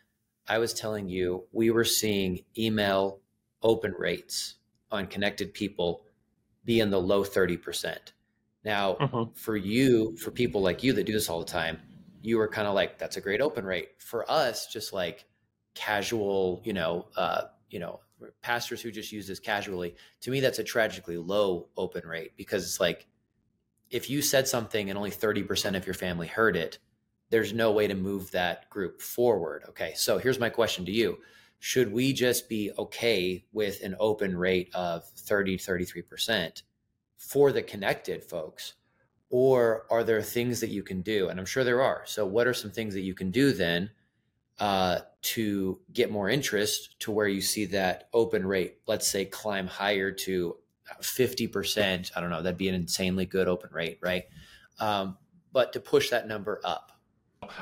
I 0.48 0.58
was 0.58 0.74
telling 0.74 1.08
you 1.08 1.46
we 1.52 1.72
were 1.72 1.86
seeing 1.86 2.40
email 2.58 3.20
open 3.62 3.94
rates 3.98 4.56
on 4.92 5.08
connected 5.08 5.54
people 5.54 6.04
be 6.66 6.80
in 6.80 6.90
the 6.90 7.00
low 7.00 7.24
30%. 7.24 7.98
Now, 8.64 8.94
uh-huh. 8.94 9.26
for 9.36 9.58
you, 9.58 10.16
for 10.18 10.32
people 10.32 10.62
like 10.62 10.84
you 10.84 10.94
that 10.94 11.06
do 11.06 11.14
this 11.14 11.30
all 11.30 11.40
the 11.40 11.46
time, 11.46 11.80
you 12.22 12.38
were 12.38 12.48
kind 12.48 12.68
of 12.68 12.74
like, 12.74 12.98
that's 12.98 13.18
a 13.18 13.22
great 13.22 13.42
open 13.42 13.66
rate. 13.66 13.90
For 13.98 14.30
us, 14.32 14.68
just 14.68 14.94
like 14.94 15.26
casual, 15.76 16.62
you 16.64 16.74
know, 16.74 17.08
uh, 17.18 17.44
you 17.70 17.80
know, 17.80 18.00
pastors 18.42 18.82
who 18.82 18.92
just 18.92 19.12
use 19.12 19.28
this 19.28 19.40
casually, 19.40 19.96
to 20.22 20.32
me, 20.32 20.40
that's 20.40 20.60
a 20.60 20.64
tragically 20.64 21.18
low 21.18 21.68
open 21.76 22.08
rate 22.08 22.32
because 22.38 22.64
it's 22.64 22.80
like 22.80 23.08
if 23.90 24.10
you 24.10 24.22
said 24.22 24.48
something 24.48 24.90
and 24.90 24.98
only 24.98 25.12
30% 25.12 25.76
of 25.76 25.86
your 25.86 25.94
family 25.94 26.28
heard 26.28 26.56
it, 26.56 26.80
there's 27.30 27.54
no 27.54 27.72
way 27.72 27.88
to 27.88 27.96
move 27.96 28.32
that 28.32 28.70
group 28.70 29.02
forward. 29.02 29.64
Okay. 29.70 29.94
So 29.96 30.18
here's 30.18 30.40
my 30.40 30.50
question 30.50 30.86
to 30.86 30.92
you. 30.92 31.18
Should 31.60 31.92
we 31.92 32.14
just 32.14 32.50
be 32.50 32.72
okay 32.78 33.46
with 33.54 33.82
an 33.82 33.96
open 34.00 34.36
rate 34.38 34.70
of 34.74 35.06
30, 35.06 35.58
33%? 35.58 36.62
for 37.24 37.52
the 37.52 37.62
connected 37.62 38.24
folks? 38.24 38.74
Or 39.30 39.86
are 39.90 40.04
there 40.04 40.22
things 40.22 40.60
that 40.60 40.70
you 40.70 40.84
can 40.84 41.02
do? 41.02 41.30
And 41.30 41.40
I'm 41.40 41.46
sure 41.46 41.64
there 41.64 41.82
are. 41.82 42.04
So, 42.06 42.26
what 42.26 42.46
are 42.46 42.54
some 42.54 42.70
things 42.70 42.94
that 42.94 43.02
you 43.02 43.16
can 43.16 43.32
do 43.32 43.52
then 43.52 43.90
uh, 44.60 45.00
to 45.22 45.80
get 45.92 46.12
more 46.12 46.30
interest 46.30 47.00
to 47.00 47.12
where 47.12 47.28
you 47.28 47.42
see 47.42 47.66
that 47.66 48.10
open 48.14 48.46
rate, 48.46 48.78
let's 48.86 49.08
say, 49.08 49.26
climb 49.26 49.66
higher 49.66 50.12
to 50.12 50.58
50%? 51.02 52.12
I 52.16 52.22
don't 52.22 52.30
know, 52.30 52.44
that'd 52.44 52.58
be 52.58 52.70
an 52.70 52.76
insanely 52.76 53.26
good 53.26 53.48
open 53.48 53.72
rate, 53.74 53.98
right? 54.02 54.26
Um, 54.80 55.18
but 55.52 55.74
to 55.74 55.80
push 55.80 56.12
that 56.12 56.28
number 56.28 56.62
up. 56.64 56.92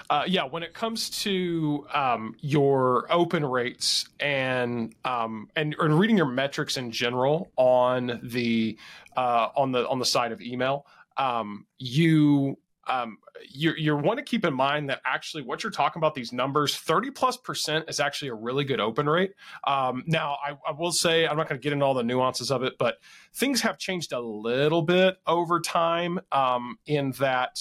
Uh, 0.10 0.24
yeah, 0.28 0.44
when 0.44 0.64
it 0.64 0.74
comes 0.74 1.10
to 1.22 1.86
um, 1.94 2.36
your 2.40 3.12
open 3.12 3.46
rates 3.46 4.08
and 4.20 4.94
um, 5.06 5.50
and 5.56 5.76
reading 5.78 6.18
your 6.18 6.28
metrics 6.28 6.78
in 6.78 6.92
general 6.92 7.52
on 7.58 8.20
the 8.24 8.78
uh, 9.16 9.50
on 9.56 9.72
the 9.72 9.88
on 9.88 10.00
the 10.00 10.06
side 10.06 10.32
of 10.32 10.42
email, 10.42 10.86
um, 11.18 11.66
you 11.78 12.58
um, 12.88 13.18
you 13.50 13.74
you 13.78 13.96
want 13.96 14.18
to 14.18 14.24
keep 14.24 14.46
in 14.46 14.54
mind 14.54 14.90
that 14.90 15.02
actually 15.06 15.44
what 15.44 15.64
you're 15.64 15.72
talking 15.72 16.00
about 16.00 16.16
these 16.16 16.34
numbers 16.34 16.76
30 16.76 17.12
plus 17.12 17.38
percent 17.38 17.86
is 17.88 18.00
actually 18.00 18.30
a 18.30 18.34
really 18.34 18.64
good 18.64 18.80
open 18.80 19.08
rate. 19.08 19.34
Um, 19.66 20.04
now 20.06 20.38
I, 20.44 20.58
I, 20.68 20.72
will 20.72 20.92
say 20.92 21.28
i'm 21.28 21.38
not 21.38 21.48
going 21.48 21.60
to 21.60 21.64
get 21.64 21.74
into 21.74 21.86
all 21.86 21.94
the 21.94 22.04
nuances 22.04 22.52
of 22.52 22.64
it 22.64 22.74
but 22.80 22.98
things 23.36 23.62
have 23.62 23.78
changed 23.78 24.14
a 24.14 24.20
little 24.20 24.82
bit 24.82 25.18
over 25.28 25.60
time 25.60 26.20
um, 26.32 26.78
in 26.86 27.12
that 27.14 27.60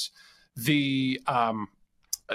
the 0.57 1.21
um, 1.27 1.69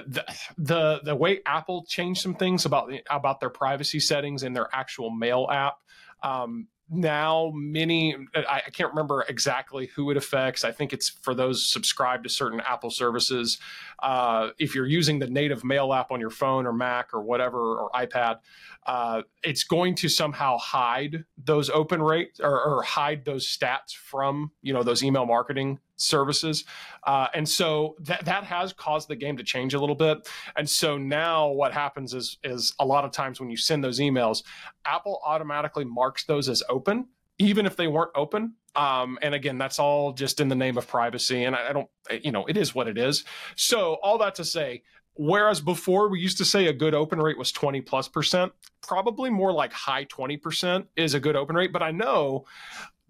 the, 0.08 0.26
the 0.58 1.02
the 1.04 1.16
way 1.16 1.42
Apple 1.46 1.86
changed 1.88 2.22
some 2.22 2.36
things 2.36 2.66
about 2.66 2.92
about 3.10 3.40
their 3.40 3.50
privacy 3.50 4.00
settings 4.00 4.44
in 4.44 4.54
their 4.54 4.70
actual 4.74 5.10
mail 5.10 5.48
app. 5.52 5.76
Um, 6.24 6.68
now, 6.90 7.52
many 7.56 8.16
I, 8.36 8.62
I, 8.68 8.70
can't 8.70 8.92
remember 8.92 9.26
exactly 9.28 9.88
who 9.88 10.12
it 10.12 10.18
affects. 10.18 10.64
I 10.64 10.72
think 10.72 10.94
it's 10.94 11.10
for 11.10 11.34
those 11.34 11.66
subscribed 11.66 12.26
to 12.26 12.30
certain 12.30 12.60
Apple 12.60 12.92
services. 12.92 13.58
Uh, 14.04 14.50
if 14.60 14.76
you're 14.76 14.86
using 14.86 15.18
the 15.18 15.28
native 15.28 15.64
mail 15.64 15.94
app 15.94 16.12
on 16.12 16.20
your 16.20 16.30
phone 16.30 16.68
or 16.68 16.74
Mac 16.74 17.12
or 17.12 17.22
whatever 17.22 17.58
or 17.58 17.90
iPad, 17.96 18.38
uh, 18.86 19.24
it's 19.44 19.64
going 19.64 19.96
to 19.96 20.10
somehow 20.10 20.60
hide 20.60 21.26
those 21.44 21.72
open 21.72 22.04
rates 22.04 22.40
or, 22.40 22.62
or, 22.62 22.84
hide 22.84 23.26
those 23.26 23.48
stats 23.48 23.96
from 23.96 24.52
you 24.62 24.72
know 24.72 24.84
those 24.84 25.04
email 25.04 25.26
marketing 25.26 25.80
services. 25.98 26.66
Uh, 27.06 27.28
and 27.34 27.48
so 27.48 27.96
that 28.00 28.26
that 28.26 28.44
has 28.44 28.74
caused 28.74 29.08
the 29.08 29.16
game 29.16 29.38
to 29.38 29.44
change 29.44 29.74
a 29.74 29.80
little 29.80 29.96
bit. 29.96 30.28
And 30.56 30.70
so 30.70 30.98
now 30.98 31.48
what 31.48 31.74
happens 31.74 32.14
is 32.14 32.38
is 32.44 32.74
a 32.80 32.86
lot 32.86 33.06
of 33.06 33.12
times 33.12 33.40
when 33.40 33.50
you 33.50 33.58
send 33.58 33.84
those 33.84 34.00
emails 34.00 34.44
apple 34.86 35.22
automatically 35.26 35.86
marks 35.86 36.26
those 36.26 36.50
as 36.50 36.62
open 36.70 37.08
even 37.38 37.66
if 37.66 37.76
they 37.76 37.88
weren't 37.88 38.12
open. 38.16 38.54
Um, 38.76 39.18
and 39.22 39.34
again 39.34 39.58
that's 39.58 39.80
all 39.80 40.14
just 40.14 40.40
in 40.40 40.48
the 40.48 40.56
name 40.56 40.78
of 40.78 40.88
privacy. 40.88 41.44
And 41.44 41.56
I, 41.56 41.70
I 41.70 41.74
don't 41.74 41.90
you 42.24 42.32
know 42.32 42.46
it 42.46 42.58
is 42.58 42.76
what 42.76 42.88
it 42.88 42.98
is. 42.98 43.24
So 43.56 43.98
all 44.04 44.18
that 44.20 44.36
to 44.36 44.46
say 44.46 44.84
Whereas 45.18 45.62
before 45.62 46.10
we 46.10 46.20
used 46.20 46.38
to 46.40 46.46
say 46.46 46.68
a 46.68 46.74
good 46.74 46.94
open 46.94 47.22
rate 47.22 47.38
was 47.38 47.52
20 47.54 47.80
plus 47.82 48.10
percent, 48.10 48.52
probably 48.82 49.30
more 49.30 49.54
like 49.54 49.72
high 49.72 50.06
20% 50.06 50.88
is 50.98 51.14
a 51.14 51.22
good 51.22 51.38
open 51.38 51.56
rate. 51.56 51.72
But 51.72 51.82
I 51.82 51.92
know 51.92 52.46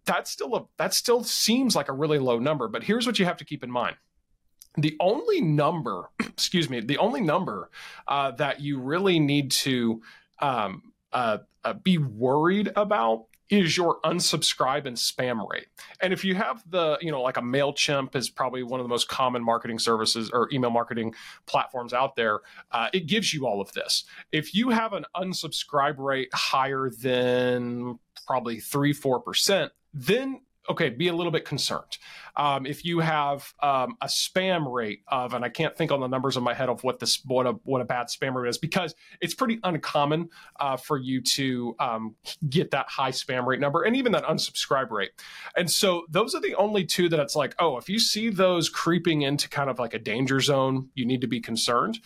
that's 0.05 0.31
still 0.31 0.55
a 0.55 0.65
that 0.77 0.93
still 0.93 1.23
seems 1.23 1.75
like 1.75 1.89
a 1.89 1.93
really 1.93 2.19
low 2.19 2.39
number. 2.39 2.67
But 2.67 2.83
here's 2.83 3.05
what 3.05 3.19
you 3.19 3.25
have 3.25 3.37
to 3.37 3.45
keep 3.45 3.63
in 3.63 3.71
mind. 3.71 3.95
The 4.77 4.95
only 4.99 5.41
number, 5.41 6.09
excuse 6.19 6.69
me, 6.69 6.79
the 6.81 6.97
only 6.97 7.21
number 7.21 7.69
uh, 8.07 8.31
that 8.31 8.61
you 8.61 8.79
really 8.79 9.19
need 9.19 9.51
to 9.51 10.01
um, 10.39 10.93
uh, 11.13 11.39
uh, 11.63 11.73
be 11.73 11.97
worried 11.97 12.71
about 12.75 13.25
is 13.49 13.77
your 13.77 13.99
unsubscribe 14.01 14.85
and 14.85 14.97
spam 14.97 15.47
rate. 15.49 15.67
And 16.01 16.11
if 16.11 16.25
you 16.25 16.33
have 16.35 16.63
the, 16.69 16.97
you 16.99 17.11
know, 17.11 17.21
like 17.21 17.37
a 17.37 17.41
MailChimp 17.41 18.15
is 18.15 18.29
probably 18.29 18.63
one 18.63 18.79
of 18.79 18.83
the 18.83 18.89
most 18.89 19.07
common 19.07 19.43
marketing 19.43 19.77
services 19.77 20.31
or 20.33 20.49
email 20.51 20.71
marketing 20.71 21.13
platforms 21.45 21.93
out 21.93 22.15
there, 22.15 22.39
uh, 22.71 22.89
it 22.91 23.05
gives 23.05 23.33
you 23.33 23.45
all 23.45 23.61
of 23.61 23.71
this. 23.73 24.05
If 24.31 24.55
you 24.55 24.69
have 24.69 24.93
an 24.93 25.05
unsubscribe 25.15 25.99
rate 25.99 26.29
higher 26.33 26.89
than 26.89 27.99
probably 28.25 28.59
three, 28.59 28.93
4%, 28.93 29.69
then 29.95 30.41
okay, 30.69 30.89
be 30.89 31.07
a 31.07 31.13
little 31.13 31.31
bit 31.31 31.45
concerned. 31.45 31.97
Um, 32.35 32.65
if 32.65 32.83
you 32.83 32.99
have 32.99 33.53
um, 33.61 33.97
a 34.01 34.07
spam 34.07 34.71
rate 34.71 35.03
of, 35.07 35.33
and 35.33 35.45
I 35.45 35.49
can't 35.49 35.75
think 35.75 35.91
on 35.91 35.99
the 35.99 36.07
numbers 36.07 36.37
in 36.37 36.43
my 36.43 36.53
head 36.53 36.69
of 36.69 36.83
what 36.83 36.99
this 36.99 37.21
what 37.25 37.45
a 37.45 37.51
what 37.63 37.81
a 37.81 37.85
bad 37.85 38.07
spam 38.07 38.33
rate 38.33 38.49
is 38.49 38.57
because 38.57 38.95
it's 39.21 39.33
pretty 39.33 39.59
uncommon 39.63 40.29
uh, 40.59 40.77
for 40.77 40.97
you 40.97 41.21
to 41.21 41.75
um, 41.79 42.15
get 42.49 42.71
that 42.71 42.87
high 42.89 43.11
spam 43.11 43.45
rate 43.45 43.59
number 43.59 43.83
and 43.83 43.95
even 43.95 44.11
that 44.13 44.23
unsubscribe 44.25 44.91
rate. 44.91 45.11
And 45.55 45.69
so 45.69 46.05
those 46.09 46.35
are 46.35 46.41
the 46.41 46.55
only 46.55 46.85
two 46.85 47.09
that 47.09 47.19
it's 47.19 47.35
like, 47.35 47.55
oh, 47.59 47.77
if 47.77 47.89
you 47.89 47.99
see 47.99 48.29
those 48.29 48.69
creeping 48.69 49.21
into 49.21 49.49
kind 49.49 49.69
of 49.69 49.79
like 49.79 49.93
a 49.93 49.99
danger 49.99 50.39
zone, 50.39 50.89
you 50.95 51.05
need 51.05 51.21
to 51.21 51.27
be 51.27 51.39
concerned. 51.39 51.99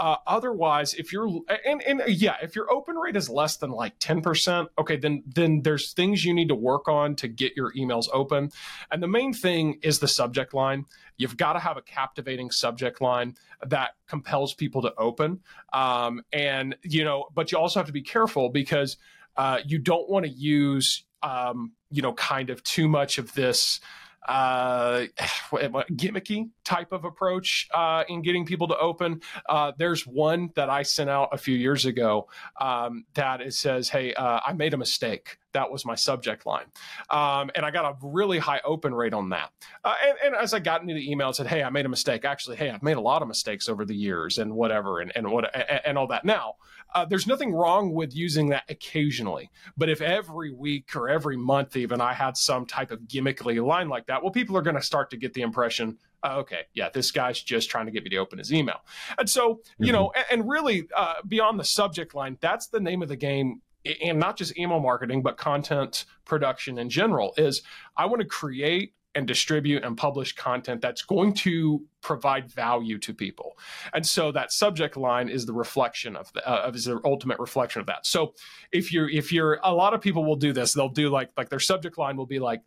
Uh, 0.00 0.16
otherwise, 0.26 0.94
if 0.94 1.12
you're 1.12 1.28
and, 1.66 1.82
and 1.82 2.02
yeah, 2.08 2.36
if 2.42 2.56
your 2.56 2.72
open 2.72 2.96
rate 2.96 3.16
is 3.16 3.28
less 3.28 3.58
than 3.58 3.70
like 3.70 3.98
10%, 3.98 4.66
okay, 4.78 4.96
then 4.96 5.22
then 5.26 5.60
there's 5.60 5.92
things 5.92 6.24
you 6.24 6.32
need 6.32 6.48
to 6.48 6.54
work 6.54 6.88
on 6.88 7.14
to 7.16 7.28
get 7.28 7.54
your 7.54 7.70
emails 7.74 8.06
open. 8.10 8.50
And 8.90 9.02
the 9.02 9.06
main 9.06 9.34
thing 9.34 9.78
is 9.82 9.98
the 9.98 10.08
subject 10.08 10.54
line. 10.54 10.86
You've 11.18 11.36
got 11.36 11.52
to 11.52 11.58
have 11.58 11.76
a 11.76 11.82
captivating 11.82 12.50
subject 12.50 13.02
line 13.02 13.36
that 13.66 13.90
compels 14.08 14.54
people 14.54 14.80
to 14.82 14.94
open. 14.96 15.40
Um, 15.74 16.22
and 16.32 16.76
you 16.82 17.04
know, 17.04 17.26
but 17.34 17.52
you 17.52 17.58
also 17.58 17.78
have 17.78 17.86
to 17.86 17.92
be 17.92 18.00
careful 18.00 18.48
because 18.48 18.96
uh, 19.36 19.58
you 19.66 19.78
don't 19.78 20.08
want 20.08 20.24
to 20.24 20.32
use 20.32 21.04
um, 21.22 21.72
you 21.90 22.00
know 22.00 22.14
kind 22.14 22.48
of 22.48 22.62
too 22.62 22.88
much 22.88 23.18
of 23.18 23.34
this 23.34 23.80
uh, 24.26 25.04
gimmicky 25.52 26.48
type 26.70 26.92
of 26.92 27.04
approach 27.04 27.68
uh, 27.74 28.04
in 28.08 28.22
getting 28.22 28.46
people 28.46 28.68
to 28.68 28.78
open. 28.78 29.20
Uh, 29.48 29.72
there's 29.76 30.06
one 30.06 30.50
that 30.54 30.70
I 30.70 30.82
sent 30.84 31.10
out 31.10 31.30
a 31.32 31.38
few 31.38 31.56
years 31.56 31.84
ago 31.84 32.28
um, 32.60 33.04
that 33.14 33.40
it 33.40 33.54
says, 33.54 33.88
"Hey, 33.88 34.14
uh, 34.14 34.38
I 34.46 34.52
made 34.52 34.72
a 34.72 34.76
mistake." 34.76 35.38
That 35.52 35.68
was 35.68 35.84
my 35.84 35.96
subject 35.96 36.46
line, 36.46 36.66
um, 37.10 37.50
and 37.56 37.66
I 37.66 37.72
got 37.72 37.84
a 37.84 37.96
really 38.06 38.38
high 38.38 38.60
open 38.64 38.94
rate 38.94 39.12
on 39.12 39.30
that. 39.30 39.50
Uh, 39.84 39.94
and, 40.06 40.16
and, 40.26 40.34
as 40.36 40.54
I 40.54 40.60
got 40.60 40.80
into 40.80 40.94
the 40.94 41.10
email, 41.10 41.30
it 41.30 41.34
said, 41.34 41.48
"Hey, 41.48 41.64
I 41.64 41.70
made 41.70 41.86
a 41.86 41.88
mistake." 41.88 42.24
Actually, 42.24 42.56
hey, 42.56 42.70
I've 42.70 42.84
made 42.84 42.96
a 42.96 43.00
lot 43.00 43.20
of 43.20 43.26
mistakes 43.26 43.68
over 43.68 43.84
the 43.84 43.96
years, 43.96 44.38
and 44.38 44.54
whatever, 44.54 45.00
and 45.00 45.10
and 45.16 45.28
what 45.32 45.52
and, 45.54 45.80
and 45.84 45.98
all 45.98 46.06
that. 46.06 46.24
Now, 46.24 46.54
uh, 46.94 47.04
there's 47.04 47.26
nothing 47.26 47.52
wrong 47.52 47.92
with 47.92 48.14
using 48.14 48.48
that 48.50 48.64
occasionally. 48.68 49.50
But 49.76 49.88
if 49.88 50.00
every 50.00 50.52
week 50.52 50.94
or 50.96 51.08
every 51.08 51.36
month, 51.36 51.76
even 51.76 52.00
I 52.00 52.14
had 52.14 52.36
some 52.36 52.66
type 52.66 52.90
of 52.90 53.00
gimmickly 53.00 53.64
line 53.64 53.88
like 53.88 54.06
that, 54.06 54.22
well, 54.22 54.32
people 54.32 54.56
are 54.56 54.62
going 54.62 54.76
to 54.76 54.82
start 54.82 55.10
to 55.10 55.16
get 55.16 55.34
the 55.34 55.42
impression, 55.42 55.98
uh, 56.22 56.36
okay, 56.38 56.62
yeah, 56.74 56.88
this 56.92 57.10
guy's 57.10 57.40
just 57.42 57.70
trying 57.70 57.86
to 57.86 57.92
get 57.92 58.04
me 58.04 58.10
to 58.10 58.16
open 58.16 58.38
his 58.38 58.52
email. 58.52 58.80
And 59.18 59.28
so, 59.28 59.54
mm-hmm. 59.54 59.84
you 59.84 59.92
know, 59.92 60.12
and, 60.14 60.24
and 60.30 60.48
really 60.48 60.88
uh, 60.96 61.14
beyond 61.26 61.58
the 61.58 61.64
subject 61.64 62.14
line, 62.14 62.38
that's 62.40 62.68
the 62.68 62.80
name 62.80 63.02
of 63.02 63.08
the 63.08 63.16
game 63.16 63.62
and 64.02 64.18
not 64.18 64.36
just 64.36 64.58
email 64.58 64.78
marketing 64.78 65.22
but 65.22 65.38
content 65.38 66.04
production 66.26 66.76
in 66.76 66.90
general 66.90 67.32
is 67.38 67.62
i 67.96 68.04
want 68.04 68.20
to 68.20 68.28
create 68.28 68.92
and 69.14 69.26
distribute 69.26 69.82
and 69.84 69.96
publish 69.96 70.34
content 70.34 70.80
that's 70.80 71.02
going 71.02 71.34
to 71.34 71.82
provide 72.00 72.50
value 72.50 72.98
to 72.98 73.12
people. 73.12 73.58
And 73.92 74.06
so 74.06 74.30
that 74.32 74.52
subject 74.52 74.96
line 74.96 75.28
is 75.28 75.46
the 75.46 75.52
reflection 75.52 76.16
of 76.16 76.32
the 76.32 76.48
uh, 76.48 76.70
is 76.72 76.84
the 76.84 77.00
ultimate 77.04 77.38
reflection 77.38 77.80
of 77.80 77.86
that. 77.86 78.06
So 78.06 78.34
if 78.70 78.92
you're 78.92 79.08
if 79.08 79.32
you're 79.32 79.58
a 79.64 79.74
lot 79.74 79.94
of 79.94 80.00
people 80.00 80.24
will 80.24 80.36
do 80.36 80.52
this, 80.52 80.72
they'll 80.72 80.88
do 80.88 81.10
like 81.10 81.30
like 81.36 81.48
their 81.48 81.60
subject 81.60 81.98
line 81.98 82.16
will 82.16 82.26
be 82.26 82.38
like 82.38 82.62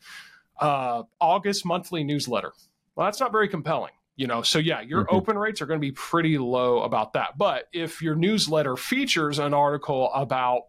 uh, 0.59 1.03
August 1.21 1.65
monthly 1.65 2.03
newsletter. 2.03 2.51
Well, 2.95 3.07
that's 3.07 3.19
not 3.19 3.31
very 3.31 3.47
compelling 3.47 3.91
you 4.15 4.27
know 4.27 4.41
so 4.41 4.59
yeah 4.59 4.81
your 4.81 5.03
mm-hmm. 5.03 5.15
open 5.15 5.37
rates 5.37 5.61
are 5.61 5.65
going 5.65 5.79
to 5.79 5.85
be 5.85 5.91
pretty 5.91 6.37
low 6.37 6.81
about 6.81 7.13
that. 7.13 7.37
But 7.37 7.67
if 7.73 8.01
your 8.01 8.15
newsletter 8.15 8.75
features 8.75 9.39
an 9.39 9.53
article 9.53 10.11
about 10.13 10.63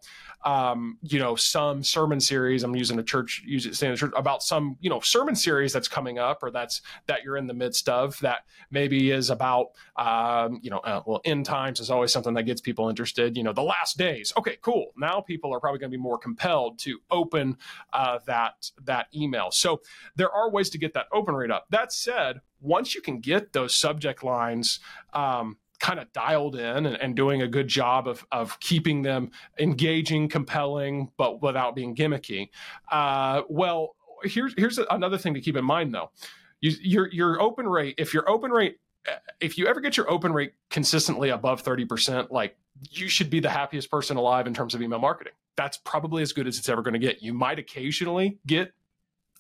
um, 0.45 0.99
you 1.03 1.19
know 1.19 1.37
some 1.37 1.83
sermon 1.83 2.21
series 2.21 2.65
i'm 2.65 2.77
using 2.77 2.99
a 2.99 3.03
church 3.03 3.43
using 3.47 3.73
saying 3.73 3.97
church 3.97 4.13
about 4.15 4.43
some 4.43 4.77
you 4.81 4.91
know 4.91 5.01
sermon 5.01 5.35
series 5.35 5.73
that's 5.73 5.89
coming 5.89 6.19
up 6.19 6.43
or 6.43 6.51
that's 6.51 6.83
that 7.07 7.25
you're 7.25 7.39
in 7.39 7.47
the 7.47 7.55
midst 7.55 7.89
of 7.89 8.19
that 8.21 8.41
maybe 8.71 9.11
is 9.11 9.31
about 9.31 9.69
um, 9.97 10.61
you 10.63 10.69
know 10.69 10.81
uh, 10.81 11.03
well 11.07 11.23
end 11.25 11.47
times 11.47 11.81
is 11.81 11.91
always 11.91 12.13
something 12.13 12.35
that 12.35 12.43
gets 12.43 12.61
people 12.61 12.91
interested 12.91 13.39
you 13.39 13.43
know 13.43 13.53
the 13.55 13.63
last 13.63 13.97
days. 13.97 14.33
Okay 14.37 14.59
cool. 14.61 14.93
Now 14.97 15.21
people 15.21 15.55
are 15.55 15.61
probably 15.61 15.79
going 15.79 15.91
to 15.91 15.97
be 15.97 16.03
more 16.03 16.19
compelled 16.19 16.79
to 16.81 16.99
open 17.11 17.57
uh, 17.93 18.19
that 18.27 18.71
that 18.85 19.07
email. 19.15 19.51
So 19.51 19.81
there 20.17 20.31
are 20.31 20.51
ways 20.51 20.71
to 20.71 20.79
get 20.79 20.95
that 20.95 21.07
open 21.13 21.35
rate 21.35 21.51
up. 21.51 21.67
That 21.71 21.93
said 21.93 22.41
once 22.65 22.95
you 22.95 23.01
can 23.01 23.21
get 23.21 23.53
those 23.53 23.75
subject 23.75 24.25
lines 24.25 24.81
um, 25.13 25.59
kind 25.81 26.01
of 26.01 26.11
dialed 26.13 26.57
in 26.57 26.87
and, 26.87 26.97
and, 26.97 27.15
doing 27.15 27.43
a 27.43 27.49
good 27.49 27.69
job 27.69 28.09
of, 28.09 28.25
of 28.33 28.59
keeping 28.61 29.03
them 29.03 29.31
engaging, 29.59 30.29
compelling, 30.29 31.11
but 31.19 31.43
without 31.43 31.75
being 31.75 31.95
gimmicky, 31.95 32.49
uh, 32.91 33.43
well, 33.49 33.95
here's 34.23 34.55
here's 34.57 34.79
another 34.79 35.19
thing 35.19 35.35
to 35.35 35.41
keep 35.41 35.57
in 35.57 35.65
mind 35.65 35.95
though. 35.95 36.11
You, 36.61 36.73
your 36.81 37.13
your 37.13 37.41
open 37.41 37.69
rate, 37.69 37.97
if 37.99 38.15
your 38.15 38.29
open 38.29 38.51
rate, 38.51 38.79
if 39.41 39.59
you 39.59 39.67
ever 39.67 39.81
get 39.81 39.97
your 39.97 40.11
open 40.11 40.33
rate 40.33 40.55
consistently 40.71 41.29
above 41.29 41.61
thirty 41.61 41.85
percent, 41.85 42.33
like 42.33 42.57
you 42.91 43.09
should 43.09 43.31
be 43.31 43.41
the 43.41 43.51
happiest 43.51 43.91
person 43.91 44.17
alive 44.17 44.47
in 44.47 44.55
terms 44.55 44.75
of 44.75 44.81
email 44.81 44.99
marketing. 44.99 45.35
That's 45.57 45.77
probably 45.77 46.23
as 46.23 46.33
good 46.33 46.47
as 46.47 46.59
it's 46.59 46.69
ever 46.69 46.83
going 46.83 46.95
to 46.95 46.99
get. 46.99 47.23
You 47.23 47.35
might 47.35 47.59
occasionally 47.59 48.39
get 48.47 48.73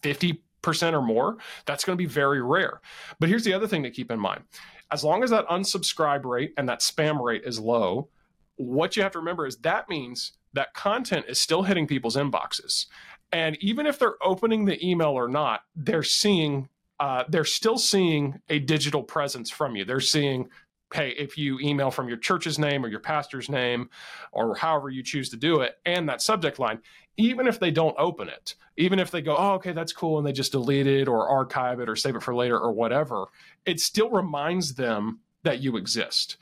50 0.02 0.42
percent 0.64 0.96
or 0.96 1.02
more, 1.02 1.36
that's 1.66 1.84
going 1.84 1.96
to 1.96 2.02
be 2.02 2.08
very 2.08 2.42
rare. 2.42 2.80
But 3.20 3.28
here's 3.28 3.44
the 3.44 3.52
other 3.52 3.68
thing 3.68 3.82
to 3.84 3.90
keep 3.90 4.10
in 4.10 4.18
mind. 4.18 4.42
As 4.90 5.04
long 5.04 5.22
as 5.22 5.30
that 5.30 5.46
unsubscribe 5.48 6.24
rate 6.24 6.52
and 6.56 6.68
that 6.68 6.80
spam 6.80 7.22
rate 7.22 7.42
is 7.44 7.60
low, 7.60 8.08
what 8.56 8.96
you 8.96 9.02
have 9.02 9.12
to 9.12 9.18
remember 9.18 9.46
is 9.46 9.56
that 9.58 9.88
means 9.88 10.32
that 10.52 10.74
content 10.74 11.26
is 11.28 11.40
still 11.40 11.62
hitting 11.62 11.86
people's 11.86 12.16
inboxes. 12.16 12.86
And 13.32 13.56
even 13.60 13.86
if 13.86 13.98
they're 13.98 14.22
opening 14.22 14.64
the 14.64 14.84
email 14.84 15.10
or 15.10 15.28
not, 15.28 15.62
they're 15.74 16.02
seeing 16.02 16.68
uh, 17.00 17.24
they're 17.28 17.44
still 17.44 17.76
seeing 17.76 18.40
a 18.48 18.60
digital 18.60 19.02
presence 19.02 19.50
from 19.50 19.74
you. 19.74 19.84
They're 19.84 20.00
seeing 20.00 20.48
hey, 20.92 21.10
if 21.18 21.36
you 21.36 21.58
email 21.58 21.90
from 21.90 22.06
your 22.06 22.16
church's 22.16 22.56
name 22.56 22.84
or 22.84 22.88
your 22.88 23.00
pastor's 23.00 23.48
name 23.48 23.90
or 24.30 24.54
however 24.54 24.88
you 24.88 25.02
choose 25.02 25.28
to 25.28 25.36
do 25.36 25.60
it 25.60 25.76
and 25.84 26.08
that 26.08 26.22
subject 26.22 26.60
line, 26.60 26.78
even 27.16 27.46
if 27.46 27.60
they 27.60 27.70
don't 27.70 27.94
open 27.98 28.28
it, 28.28 28.54
even 28.76 28.98
if 28.98 29.10
they 29.10 29.22
go, 29.22 29.36
oh, 29.36 29.52
okay, 29.54 29.72
that's 29.72 29.92
cool, 29.92 30.18
and 30.18 30.26
they 30.26 30.32
just 30.32 30.52
delete 30.52 30.86
it 30.86 31.08
or 31.08 31.28
archive 31.28 31.80
it 31.80 31.88
or 31.88 31.96
save 31.96 32.16
it 32.16 32.22
for 32.22 32.34
later 32.34 32.58
or 32.58 32.72
whatever, 32.72 33.26
it 33.64 33.80
still 33.80 34.10
reminds 34.10 34.74
them 34.74 35.20
that 35.44 35.60
you 35.60 35.76
exist. 35.76 36.36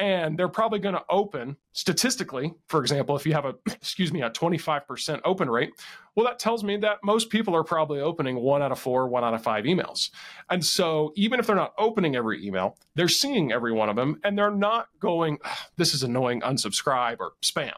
And 0.00 0.38
they're 0.38 0.48
probably 0.48 0.78
going 0.78 0.94
to 0.94 1.04
open 1.10 1.56
statistically 1.72 2.54
for 2.68 2.80
example 2.80 3.16
if 3.16 3.26
you 3.26 3.32
have 3.32 3.44
a 3.44 3.54
excuse 3.66 4.12
me 4.12 4.22
a 4.22 4.30
25% 4.30 5.20
open 5.24 5.50
rate 5.50 5.70
well 6.14 6.26
that 6.26 6.38
tells 6.38 6.62
me 6.62 6.76
that 6.76 6.98
most 7.02 7.30
people 7.30 7.54
are 7.54 7.64
probably 7.64 8.00
opening 8.00 8.36
one 8.36 8.62
out 8.62 8.70
of 8.70 8.78
four 8.78 9.08
one 9.08 9.24
out 9.24 9.34
of 9.34 9.42
five 9.42 9.64
emails. 9.64 10.10
And 10.50 10.64
so 10.64 11.12
even 11.16 11.40
if 11.40 11.46
they're 11.46 11.56
not 11.56 11.74
opening 11.78 12.14
every 12.14 12.44
email 12.46 12.76
they're 12.94 13.08
seeing 13.08 13.50
every 13.50 13.72
one 13.72 13.88
of 13.88 13.96
them 13.96 14.20
and 14.22 14.38
they're 14.38 14.50
not 14.50 14.88
going 15.00 15.38
this 15.76 15.94
is 15.94 16.04
annoying 16.04 16.40
unsubscribe 16.42 17.16
or 17.18 17.32
spam 17.42 17.74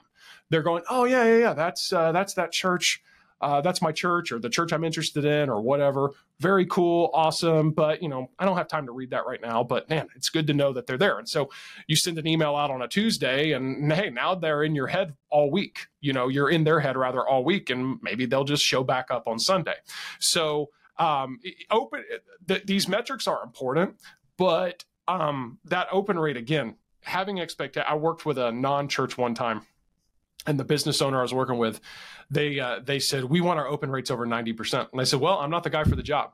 they're 0.51 0.63
going 0.63 0.83
oh 0.91 1.05
yeah 1.05 1.25
yeah 1.25 1.39
yeah 1.39 1.53
that's 1.53 1.93
uh, 1.93 2.13
that's 2.13 2.35
that 2.35 2.53
church 2.53 3.03
uh, 3.41 3.61
that's 3.61 3.81
my 3.81 3.91
church 3.91 4.33
or 4.33 4.39
the 4.39 4.51
church 4.51 4.73
I'm 4.73 4.85
interested 4.85 5.25
in 5.25 5.49
or 5.49 5.61
whatever. 5.63 6.11
Very 6.41 6.67
cool, 6.67 7.11
awesome. 7.15 7.71
But, 7.71 8.03
you 8.03 8.09
know, 8.09 8.31
I 8.39 8.45
don't 8.45 8.57
have 8.57 8.69
time 8.69 8.87
to 8.87 8.93
read 8.93 9.11
that 9.11 9.27
right 9.27 9.41
now. 9.41 9.65
But 9.65 9.89
man, 9.89 10.09
it's 10.15 10.29
good 10.29 10.47
to 10.49 10.55
know 10.55 10.73
that 10.75 10.87
they're 10.87 10.99
there. 10.99 11.19
And 11.19 11.29
so 11.29 11.51
you 11.87 11.97
send 11.97 12.19
an 12.19 12.27
email 12.27 12.55
out 12.55 12.71
on 12.71 12.83
a 12.83 12.89
Tuesday 12.89 13.53
and 13.53 13.91
hey, 13.93 14.11
now 14.11 14.35
they're 14.35 14.63
in 14.63 14.75
your 14.75 14.89
head 14.89 15.15
all 15.31 15.51
week. 15.51 15.87
You 16.01 16.13
know, 16.13 16.29
you're 16.29 16.51
in 16.51 16.65
their 16.65 16.81
head 16.81 16.97
rather 16.97 17.27
all 17.27 17.43
week 17.43 17.71
and 17.71 17.99
maybe 18.03 18.27
they'll 18.27 18.45
just 18.45 18.65
show 18.65 18.85
back 18.85 19.11
up 19.11 19.27
on 19.27 19.39
Sunday. 19.39 19.77
So, 20.19 20.71
um, 20.99 21.41
open 21.71 22.05
th- 22.47 22.67
these 22.67 22.87
metrics 22.87 23.27
are 23.27 23.43
important, 23.43 23.97
but 24.37 24.85
um, 25.09 25.59
that 25.65 25.89
open 25.91 26.19
rate 26.19 26.37
again, 26.37 26.77
having 27.03 27.39
expect. 27.39 27.79
I 27.79 27.95
worked 27.95 28.27
with 28.27 28.37
a 28.37 28.53
non-church 28.53 29.17
one 29.17 29.35
time 29.35 29.63
and 30.47 30.59
the 30.59 30.65
business 30.65 31.03
owner 31.03 31.19
I 31.19 31.23
was 31.23 31.35
working 31.35 31.59
with, 31.59 31.81
they 32.31 32.61
uh, 32.61 32.81
they 32.85 32.99
said 32.99 33.25
we 33.25 33.41
want 33.41 33.59
our 33.59 33.69
open 33.69 33.91
rates 33.91 34.11
over 34.11 34.27
ninety 34.27 34.53
percent, 34.53 34.89
and 34.93 35.01
I 35.01 35.05
said, 35.05 35.21
well, 35.21 35.39
I'm 35.39 35.51
not 35.51 35.63
the 35.63 35.71
guy 35.71 35.85
for 35.85 35.97
the 35.97 36.03
job. 36.03 36.33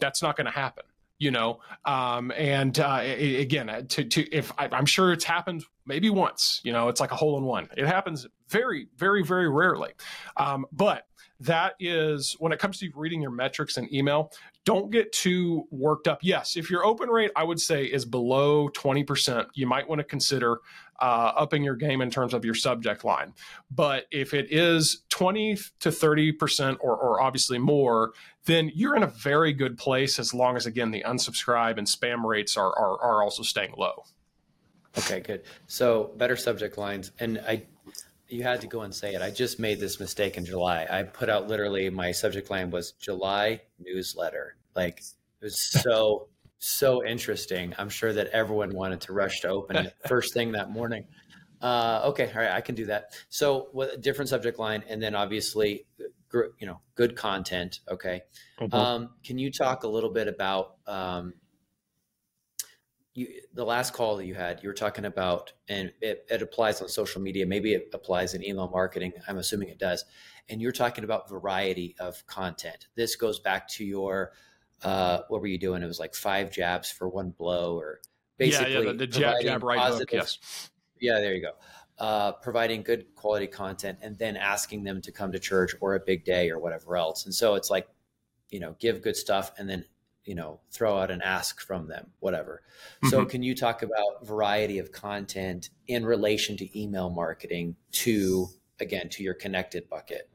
That's 0.00 0.22
not 0.22 0.36
going 0.36 0.46
to 0.46 0.50
happen, 0.52 0.84
you 1.18 1.30
know. 1.30 1.60
Um, 1.84 2.32
and 2.36 2.78
uh, 2.78 3.00
again, 3.02 3.68
uh, 3.68 3.82
to, 3.88 4.04
to 4.04 4.34
if 4.34 4.52
I, 4.58 4.68
I'm 4.72 4.86
sure 4.86 5.12
it's 5.12 5.24
happened 5.24 5.64
maybe 5.84 6.10
once, 6.10 6.60
you 6.64 6.72
know, 6.72 6.88
it's 6.88 7.00
like 7.00 7.12
a 7.12 7.16
hole 7.16 7.38
in 7.38 7.44
one. 7.44 7.68
It 7.76 7.86
happens 7.86 8.26
very, 8.48 8.88
very, 8.96 9.22
very 9.22 9.48
rarely, 9.48 9.92
um, 10.36 10.66
but 10.72 11.06
that 11.40 11.74
is 11.78 12.34
when 12.38 12.52
it 12.52 12.58
comes 12.58 12.78
to 12.78 12.90
reading 12.94 13.20
your 13.20 13.30
metrics 13.30 13.76
and 13.76 13.92
email 13.92 14.32
don't 14.64 14.90
get 14.90 15.12
too 15.12 15.64
worked 15.70 16.08
up. 16.08 16.18
Yes 16.22 16.56
if 16.56 16.70
your 16.70 16.84
open 16.84 17.08
rate 17.08 17.30
i 17.36 17.44
would 17.44 17.60
say 17.60 17.84
is 17.84 18.04
below 18.04 18.68
20% 18.70 19.46
you 19.54 19.66
might 19.66 19.88
want 19.88 19.98
to 19.98 20.04
consider 20.04 20.60
uh, 20.98 21.32
upping 21.36 21.62
your 21.62 21.76
game 21.76 22.00
in 22.00 22.10
terms 22.10 22.32
of 22.32 22.42
your 22.42 22.54
subject 22.54 23.04
line. 23.04 23.34
But 23.70 24.06
if 24.10 24.32
it 24.32 24.50
is 24.50 25.04
20 25.10 25.56
to 25.80 25.90
30% 25.90 26.78
or, 26.80 26.96
or 26.96 27.20
obviously 27.20 27.58
more 27.58 28.12
then 28.46 28.70
you're 28.74 28.96
in 28.96 29.02
a 29.02 29.08
very 29.08 29.52
good 29.52 29.76
place 29.76 30.18
as 30.18 30.32
long 30.32 30.56
as 30.56 30.66
again 30.66 30.90
the 30.90 31.02
unsubscribe 31.06 31.78
and 31.78 31.86
spam 31.86 32.24
rates 32.24 32.56
are, 32.56 32.72
are, 32.78 33.00
are 33.02 33.22
also 33.22 33.42
staying 33.42 33.74
low. 33.76 34.04
Okay 34.96 35.20
good. 35.20 35.42
So 35.66 36.12
better 36.16 36.36
subject 36.36 36.78
lines 36.78 37.12
and 37.18 37.38
i 37.46 37.62
you 38.28 38.42
had 38.42 38.60
to 38.62 38.66
go 38.66 38.82
and 38.82 38.94
say 38.94 39.14
it. 39.14 39.22
I 39.22 39.30
just 39.30 39.58
made 39.58 39.80
this 39.80 40.00
mistake 40.00 40.36
in 40.36 40.44
July. 40.44 40.86
I 40.88 41.02
put 41.04 41.28
out 41.28 41.48
literally 41.48 41.90
my 41.90 42.12
subject 42.12 42.50
line 42.50 42.70
was 42.70 42.92
July 42.92 43.60
newsletter. 43.78 44.56
Like 44.74 44.98
it 44.98 45.44
was 45.44 45.60
so 45.82 46.28
so 46.58 47.04
interesting. 47.04 47.74
I'm 47.78 47.88
sure 47.88 48.12
that 48.12 48.28
everyone 48.28 48.74
wanted 48.74 49.02
to 49.02 49.12
rush 49.12 49.40
to 49.40 49.48
open 49.48 49.76
it 49.76 49.94
first 50.08 50.34
thing 50.34 50.52
that 50.52 50.70
morning. 50.70 51.06
Uh, 51.60 52.02
okay, 52.04 52.30
all 52.34 52.42
right, 52.42 52.50
I 52.50 52.60
can 52.60 52.74
do 52.74 52.86
that. 52.86 53.18
So, 53.28 53.68
what 53.72 53.94
a 53.94 53.96
different 53.96 54.28
subject 54.28 54.58
line, 54.58 54.84
and 54.88 55.02
then 55.02 55.14
obviously, 55.14 55.86
you 56.32 56.66
know, 56.66 56.80
good 56.94 57.16
content. 57.16 57.80
Okay, 57.90 58.22
mm-hmm. 58.60 58.74
um, 58.74 59.10
can 59.24 59.38
you 59.38 59.50
talk 59.50 59.84
a 59.84 59.88
little 59.88 60.10
bit 60.10 60.28
about 60.28 60.74
um, 60.86 61.32
you, 63.16 63.40
the 63.54 63.64
last 63.64 63.94
call 63.94 64.16
that 64.18 64.26
you 64.26 64.34
had, 64.34 64.62
you 64.62 64.68
were 64.68 64.74
talking 64.74 65.06
about, 65.06 65.52
and 65.68 65.92
it, 66.00 66.26
it, 66.30 66.42
applies 66.42 66.82
on 66.82 66.88
social 66.88 67.22
media. 67.22 67.46
Maybe 67.46 67.72
it 67.72 67.90
applies 67.94 68.34
in 68.34 68.44
email 68.44 68.68
marketing. 68.68 69.12
I'm 69.26 69.38
assuming 69.38 69.68
it 69.68 69.78
does. 69.78 70.04
And 70.48 70.60
you're 70.60 70.72
talking 70.72 71.02
about 71.02 71.28
variety 71.28 71.96
of 71.98 72.24
content. 72.26 72.88
This 72.94 73.16
goes 73.16 73.40
back 73.40 73.68
to 73.68 73.84
your, 73.84 74.32
uh, 74.82 75.20
what 75.28 75.40
were 75.40 75.46
you 75.46 75.58
doing? 75.58 75.82
It 75.82 75.86
was 75.86 75.98
like 75.98 76.14
five 76.14 76.50
jabs 76.50 76.90
for 76.90 77.08
one 77.08 77.30
blow, 77.30 77.78
or 77.78 78.00
basically 78.36 78.74
yeah, 78.74 78.80
yeah, 78.80 78.92
the, 78.92 78.98
the 78.98 79.06
jab, 79.06 79.42
jab, 79.42 79.62
right 79.62 79.78
positive, 79.78 80.08
hook. 80.10 80.28
Yes. 80.28 80.70
Yeah, 81.00 81.18
there 81.20 81.34
you 81.34 81.42
go. 81.42 81.52
Uh, 81.98 82.32
providing 82.32 82.82
good 82.82 83.06
quality 83.14 83.46
content 83.46 83.98
and 84.02 84.18
then 84.18 84.36
asking 84.36 84.84
them 84.84 85.00
to 85.00 85.10
come 85.10 85.32
to 85.32 85.38
church 85.38 85.74
or 85.80 85.94
a 85.94 86.00
big 86.00 86.24
day 86.24 86.50
or 86.50 86.58
whatever 86.58 86.96
else. 86.98 87.24
And 87.24 87.34
so 87.34 87.54
it's 87.54 87.70
like, 87.70 87.88
you 88.50 88.60
know, 88.60 88.76
give 88.78 89.00
good 89.00 89.16
stuff 89.16 89.52
and 89.58 89.68
then 89.68 89.86
you 90.26 90.34
know 90.34 90.60
throw 90.70 90.98
out 90.98 91.10
an 91.10 91.22
ask 91.22 91.60
from 91.60 91.86
them 91.86 92.08
whatever. 92.20 92.62
Mm-hmm. 92.96 93.08
so 93.08 93.24
can 93.24 93.42
you 93.42 93.54
talk 93.54 93.82
about 93.82 94.24
variety 94.26 94.78
of 94.78 94.92
content 94.92 95.70
in 95.88 96.04
relation 96.04 96.56
to 96.58 96.80
email 96.80 97.08
marketing 97.08 97.76
to 97.92 98.48
again 98.80 99.08
to 99.10 99.22
your 99.22 99.34
connected 99.34 99.88
bucket? 99.88 100.28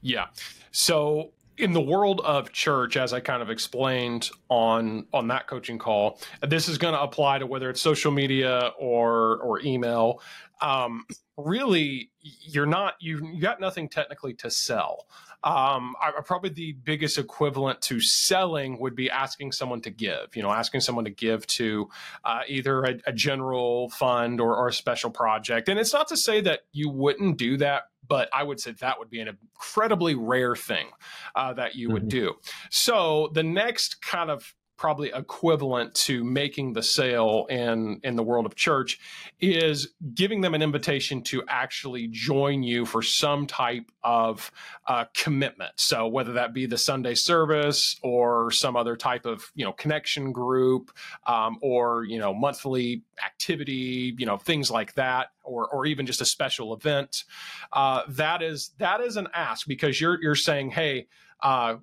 Yeah. 0.00 0.26
So 0.70 1.32
in 1.58 1.72
the 1.72 1.80
world 1.80 2.20
of 2.24 2.52
church 2.52 2.96
as 2.96 3.12
i 3.12 3.18
kind 3.18 3.42
of 3.42 3.50
explained 3.50 4.30
on 4.48 5.04
on 5.12 5.26
that 5.26 5.48
coaching 5.48 5.76
call 5.76 6.20
this 6.46 6.68
is 6.68 6.78
going 6.78 6.94
to 6.94 7.00
apply 7.00 7.36
to 7.36 7.46
whether 7.46 7.68
it's 7.68 7.80
social 7.80 8.12
media 8.12 8.70
or 8.78 9.38
or 9.38 9.60
email. 9.60 10.22
Um, 10.60 11.04
really 11.36 12.10
you're 12.20 12.66
not 12.66 12.94
you, 13.00 13.24
you 13.32 13.40
got 13.40 13.60
nothing 13.60 13.88
technically 13.88 14.34
to 14.34 14.50
sell 14.50 15.06
um, 15.44 15.94
I, 16.00 16.12
probably 16.24 16.50
the 16.50 16.72
biggest 16.72 17.16
equivalent 17.16 17.80
to 17.82 18.00
selling 18.00 18.80
would 18.80 18.96
be 18.96 19.08
asking 19.08 19.52
someone 19.52 19.80
to 19.82 19.90
give. 19.90 20.34
You 20.34 20.42
know, 20.42 20.50
asking 20.50 20.80
someone 20.80 21.04
to 21.04 21.10
give 21.10 21.46
to 21.48 21.88
uh, 22.24 22.40
either 22.48 22.82
a, 22.82 22.98
a, 23.06 23.12
general 23.12 23.88
fund 23.90 24.40
or, 24.40 24.56
or 24.56 24.68
a 24.68 24.72
special 24.72 25.10
project. 25.10 25.68
And 25.68 25.78
it's 25.78 25.92
not 25.92 26.08
to 26.08 26.16
say 26.16 26.40
that 26.40 26.60
you 26.72 26.88
wouldn't 26.90 27.38
do 27.38 27.56
that 27.58 27.84
but 28.08 28.28
I 28.32 28.42
would 28.42 28.58
say 28.58 28.72
that 28.72 28.98
would 28.98 29.10
be 29.10 29.20
an 29.20 29.28
incredibly 29.28 30.14
rare 30.14 30.56
thing 30.56 30.86
uh, 31.34 31.52
that 31.54 31.74
you 31.74 31.90
would 31.90 32.02
mm-hmm. 32.02 32.32
do. 32.32 32.34
So 32.70 33.30
the 33.34 33.42
next 33.42 34.00
kind 34.00 34.30
of 34.30 34.54
probably 34.78 35.10
equivalent 35.14 35.92
to 35.94 36.24
making 36.24 36.72
the 36.72 36.82
sale 36.82 37.46
in 37.50 38.00
in 38.04 38.16
the 38.16 38.22
world 38.22 38.46
of 38.46 38.54
church 38.54 38.98
is 39.40 39.88
giving 40.14 40.40
them 40.40 40.54
an 40.54 40.62
invitation 40.62 41.20
to 41.20 41.42
actually 41.48 42.06
join 42.08 42.62
you 42.62 42.86
for 42.86 43.02
some 43.02 43.46
type 43.46 43.90
of 44.02 44.50
uh, 44.86 45.04
commitment. 45.14 45.72
So 45.76 46.06
whether 46.06 46.32
that 46.34 46.54
be 46.54 46.64
the 46.64 46.78
sunday 46.78 47.14
service 47.14 47.98
or 48.02 48.50
some 48.50 48.76
other 48.76 48.96
type 48.96 49.26
of 49.26 49.50
you 49.54 49.64
know 49.64 49.72
connection 49.72 50.32
group 50.32 50.90
um, 51.26 51.58
or 51.60 52.04
you 52.04 52.18
know 52.18 52.32
monthly 52.32 53.02
activity 53.24 54.14
you 54.16 54.26
know 54.26 54.36
things 54.36 54.70
like 54.70 54.94
that 54.94 55.28
or 55.42 55.68
or 55.68 55.86
even 55.86 56.06
just 56.06 56.20
a 56.20 56.24
special 56.24 56.72
event 56.72 57.24
uh, 57.72 58.02
that 58.08 58.42
is 58.42 58.70
that 58.78 59.00
is 59.00 59.16
an 59.16 59.26
ask 59.34 59.66
because 59.66 60.00
you're 60.00 60.22
you're 60.22 60.34
saying 60.34 60.70
hey 60.70 61.06
uh, 61.42 61.76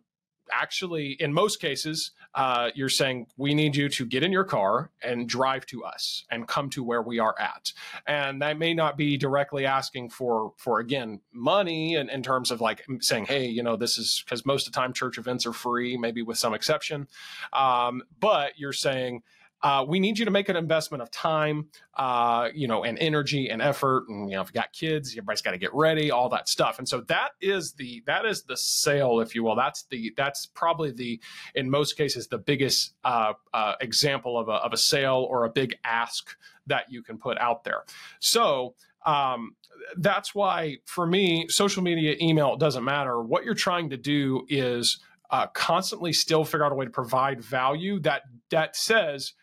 actually, 0.52 1.12
in 1.20 1.34
most 1.34 1.60
cases, 1.60 2.12
uh, 2.34 2.70
you're 2.76 2.90
saying 2.90 3.28
we 3.38 3.54
need 3.54 3.76
you 3.76 3.90
to 3.90 4.06
get 4.06 4.24
in 4.24 4.32
your 4.32 4.44
car 4.44 4.92
and 5.02 5.28
drive 5.28 5.66
to 5.68 5.84
us 5.84 6.26
and 6.30 6.48
come 6.48 6.70
to 6.72 6.84
where 6.84 7.02
we 7.02 7.20
are 7.20 7.36
at. 7.40 7.72
And 8.08 8.42
that 8.42 8.58
may 8.58 8.74
not 8.74 8.98
be 8.98 9.18
directly 9.18 9.66
asking 9.66 10.10
for 10.10 10.54
for 10.58 10.80
again 10.80 11.22
money 11.34 11.96
in, 11.96 12.10
in 12.10 12.24
terms 12.24 12.52
of 12.52 12.62
like 12.62 12.86
saying, 13.00 13.26
hey, 13.26 13.46
you 13.46 13.64
know, 13.64 13.76
this 13.76 13.98
is 13.98 14.24
because 14.26 14.46
most 14.46 14.68
of 14.68 14.74
the 14.74 14.80
time 14.80 14.94
church 14.94 15.18
events 15.18 15.46
are 15.46 15.54
free, 15.54 15.98
maybe 15.98 16.22
with 16.22 16.38
some 16.38 16.54
exception. 16.54 17.08
Um, 17.54 18.04
but 18.20 18.58
you're 18.58 18.74
saying 18.74 19.24
uh, 19.66 19.84
we 19.84 20.00
need 20.00 20.20
you 20.20 20.26
to 20.26 20.32
make 20.32 20.48
an 20.48 20.56
investment 20.56 21.02
of 21.02 21.10
time, 21.10 21.68
uh, 21.98 22.50
you 22.54 22.68
know, 22.68 22.84
and 22.84 23.00
energy 23.00 23.50
and 23.50 23.64
effort. 23.64 24.08
And 24.08 24.30
you 24.30 24.36
know, 24.36 24.44
if 24.44 24.50
you 24.50 24.54
got 24.54 24.72
kids, 24.72 25.14
everybody's 25.14 25.42
got 25.42 25.52
to 25.52 25.58
get 25.58 25.74
ready, 25.74 26.12
all 26.12 26.30
that 26.30 26.48
stuff. 26.48 26.78
And 26.78 26.88
so 26.88 27.02
that 27.08 27.30
is 27.42 27.74
the 27.74 28.04
that 28.06 28.28
is 28.28 28.44
the 28.44 28.58
sale, 28.58 29.22
if 29.22 29.34
you 29.34 29.44
will. 29.44 29.56
That's 29.56 29.86
the 29.90 30.14
that's 30.16 30.46
probably 30.46 30.92
the 30.92 31.20
in 31.56 31.68
most 31.68 31.98
cases 31.98 32.28
the 32.28 32.38
biggest 32.38 32.94
uh, 33.04 33.34
uh 33.56 33.74
example 33.82 34.38
of 34.38 34.50
a 34.50 34.52
of 34.52 34.72
a 34.72 34.78
sale 34.78 35.26
or 35.28 35.46
a 35.46 35.50
big 35.50 35.74
ask 35.84 36.38
that 36.68 36.92
you 36.92 37.02
can 37.02 37.18
put 37.18 37.40
out 37.40 37.64
there. 37.64 37.86
So. 38.20 38.76
Um, 39.08 39.56
that's 39.98 40.34
why 40.34 40.78
for 40.86 41.06
me, 41.06 41.46
social 41.48 41.84
media, 41.84 42.16
email, 42.20 42.56
doesn't 42.58 42.84
matter. 42.84 43.22
What 43.22 43.46
you're 43.46 43.54
trying 43.54 43.92
to 43.92 43.98
do 43.98 44.48
is 44.50 45.00
uh, 45.30 45.46
constantly 45.48 46.12
still 46.12 46.44
figure 46.44 46.66
out 46.66 46.72
a 46.72 46.76
way 46.76 46.86
to 46.86 46.92
provide 46.92 47.40
value 47.40 48.00
that 48.00 48.24
that 48.50 48.76
says 48.76 49.34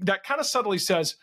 that 0.00 0.24
kind 0.24 0.40
of 0.40 0.46
subtly 0.46 0.78
says, 0.78 1.16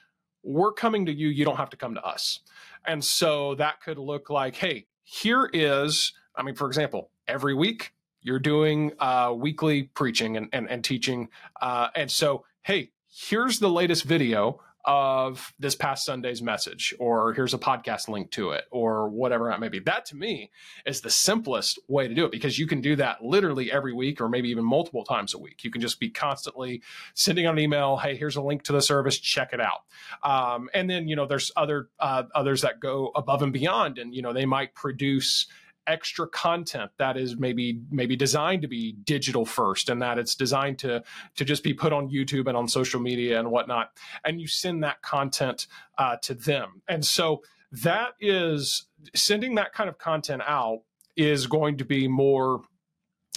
we're 0.43 0.73
coming 0.73 1.05
to 1.05 1.13
you, 1.13 1.27
you 1.27 1.45
don't 1.45 1.57
have 1.57 1.69
to 1.69 1.77
come 1.77 1.93
to 1.95 2.03
us. 2.03 2.39
And 2.85 3.03
so 3.03 3.55
that 3.55 3.81
could 3.81 3.97
look 3.97 4.29
like, 4.29 4.55
hey, 4.55 4.87
here 5.03 5.49
is, 5.53 6.13
I 6.35 6.43
mean, 6.43 6.55
for 6.55 6.67
example, 6.67 7.11
every 7.27 7.53
week 7.53 7.93
you're 8.21 8.39
doing 8.39 8.91
uh, 8.99 9.33
weekly 9.35 9.83
preaching 9.83 10.37
and, 10.37 10.49
and, 10.53 10.69
and 10.69 10.83
teaching. 10.83 11.29
Uh, 11.61 11.89
and 11.95 12.09
so, 12.09 12.45
hey, 12.63 12.91
here's 13.07 13.59
the 13.59 13.69
latest 13.69 14.03
video 14.03 14.61
of 14.85 15.53
this 15.59 15.75
past 15.75 16.05
Sunday's 16.05 16.41
message, 16.41 16.93
or 16.99 17.33
here's 17.33 17.53
a 17.53 17.57
podcast 17.57 18.07
link 18.07 18.31
to 18.31 18.51
it, 18.51 18.65
or 18.71 19.09
whatever 19.09 19.49
that 19.49 19.59
may 19.59 19.69
be. 19.69 19.79
That 19.79 20.05
to 20.07 20.15
me 20.15 20.51
is 20.85 21.01
the 21.01 21.09
simplest 21.09 21.79
way 21.87 22.07
to 22.07 22.13
do 22.13 22.25
it 22.25 22.31
because 22.31 22.57
you 22.57 22.67
can 22.67 22.81
do 22.81 22.95
that 22.95 23.23
literally 23.23 23.71
every 23.71 23.93
week 23.93 24.21
or 24.21 24.29
maybe 24.29 24.49
even 24.49 24.63
multiple 24.63 25.03
times 25.03 25.33
a 25.33 25.37
week. 25.37 25.63
You 25.63 25.71
can 25.71 25.81
just 25.81 25.99
be 25.99 26.09
constantly 26.09 26.81
sending 27.13 27.45
out 27.45 27.53
an 27.53 27.59
email, 27.59 27.97
hey, 27.97 28.15
here's 28.15 28.35
a 28.35 28.41
link 28.41 28.63
to 28.63 28.73
the 28.73 28.81
service, 28.81 29.19
check 29.19 29.53
it 29.53 29.61
out. 29.61 29.81
Um, 30.23 30.69
and 30.73 30.89
then, 30.89 31.07
you 31.07 31.15
know, 31.15 31.25
there's 31.25 31.51
other 31.55 31.89
uh, 31.99 32.23
others 32.33 32.61
that 32.61 32.79
go 32.79 33.11
above 33.15 33.41
and 33.43 33.53
beyond, 33.53 33.97
and, 33.97 34.13
you 34.15 34.21
know, 34.21 34.33
they 34.33 34.45
might 34.45 34.73
produce 34.75 35.47
extra 35.91 36.25
content 36.27 36.89
that 36.97 37.17
is 37.17 37.37
maybe 37.37 37.81
maybe 37.91 38.15
designed 38.15 38.61
to 38.61 38.67
be 38.67 38.93
digital 39.03 39.45
first 39.45 39.89
and 39.89 40.01
that 40.01 40.17
it's 40.17 40.35
designed 40.35 40.79
to 40.79 41.03
to 41.35 41.43
just 41.43 41.63
be 41.63 41.73
put 41.73 41.91
on 41.91 42.09
youtube 42.09 42.47
and 42.47 42.55
on 42.55 42.67
social 42.67 42.99
media 43.01 43.37
and 43.37 43.51
whatnot 43.51 43.91
and 44.23 44.39
you 44.39 44.47
send 44.47 44.81
that 44.81 45.01
content 45.01 45.67
uh, 45.97 46.15
to 46.21 46.33
them 46.33 46.81
and 46.87 47.05
so 47.05 47.43
that 47.71 48.13
is 48.21 48.87
sending 49.13 49.55
that 49.55 49.73
kind 49.73 49.89
of 49.89 49.97
content 49.97 50.41
out 50.47 50.81
is 51.17 51.45
going 51.45 51.77
to 51.77 51.83
be 51.83 52.07
more 52.07 52.61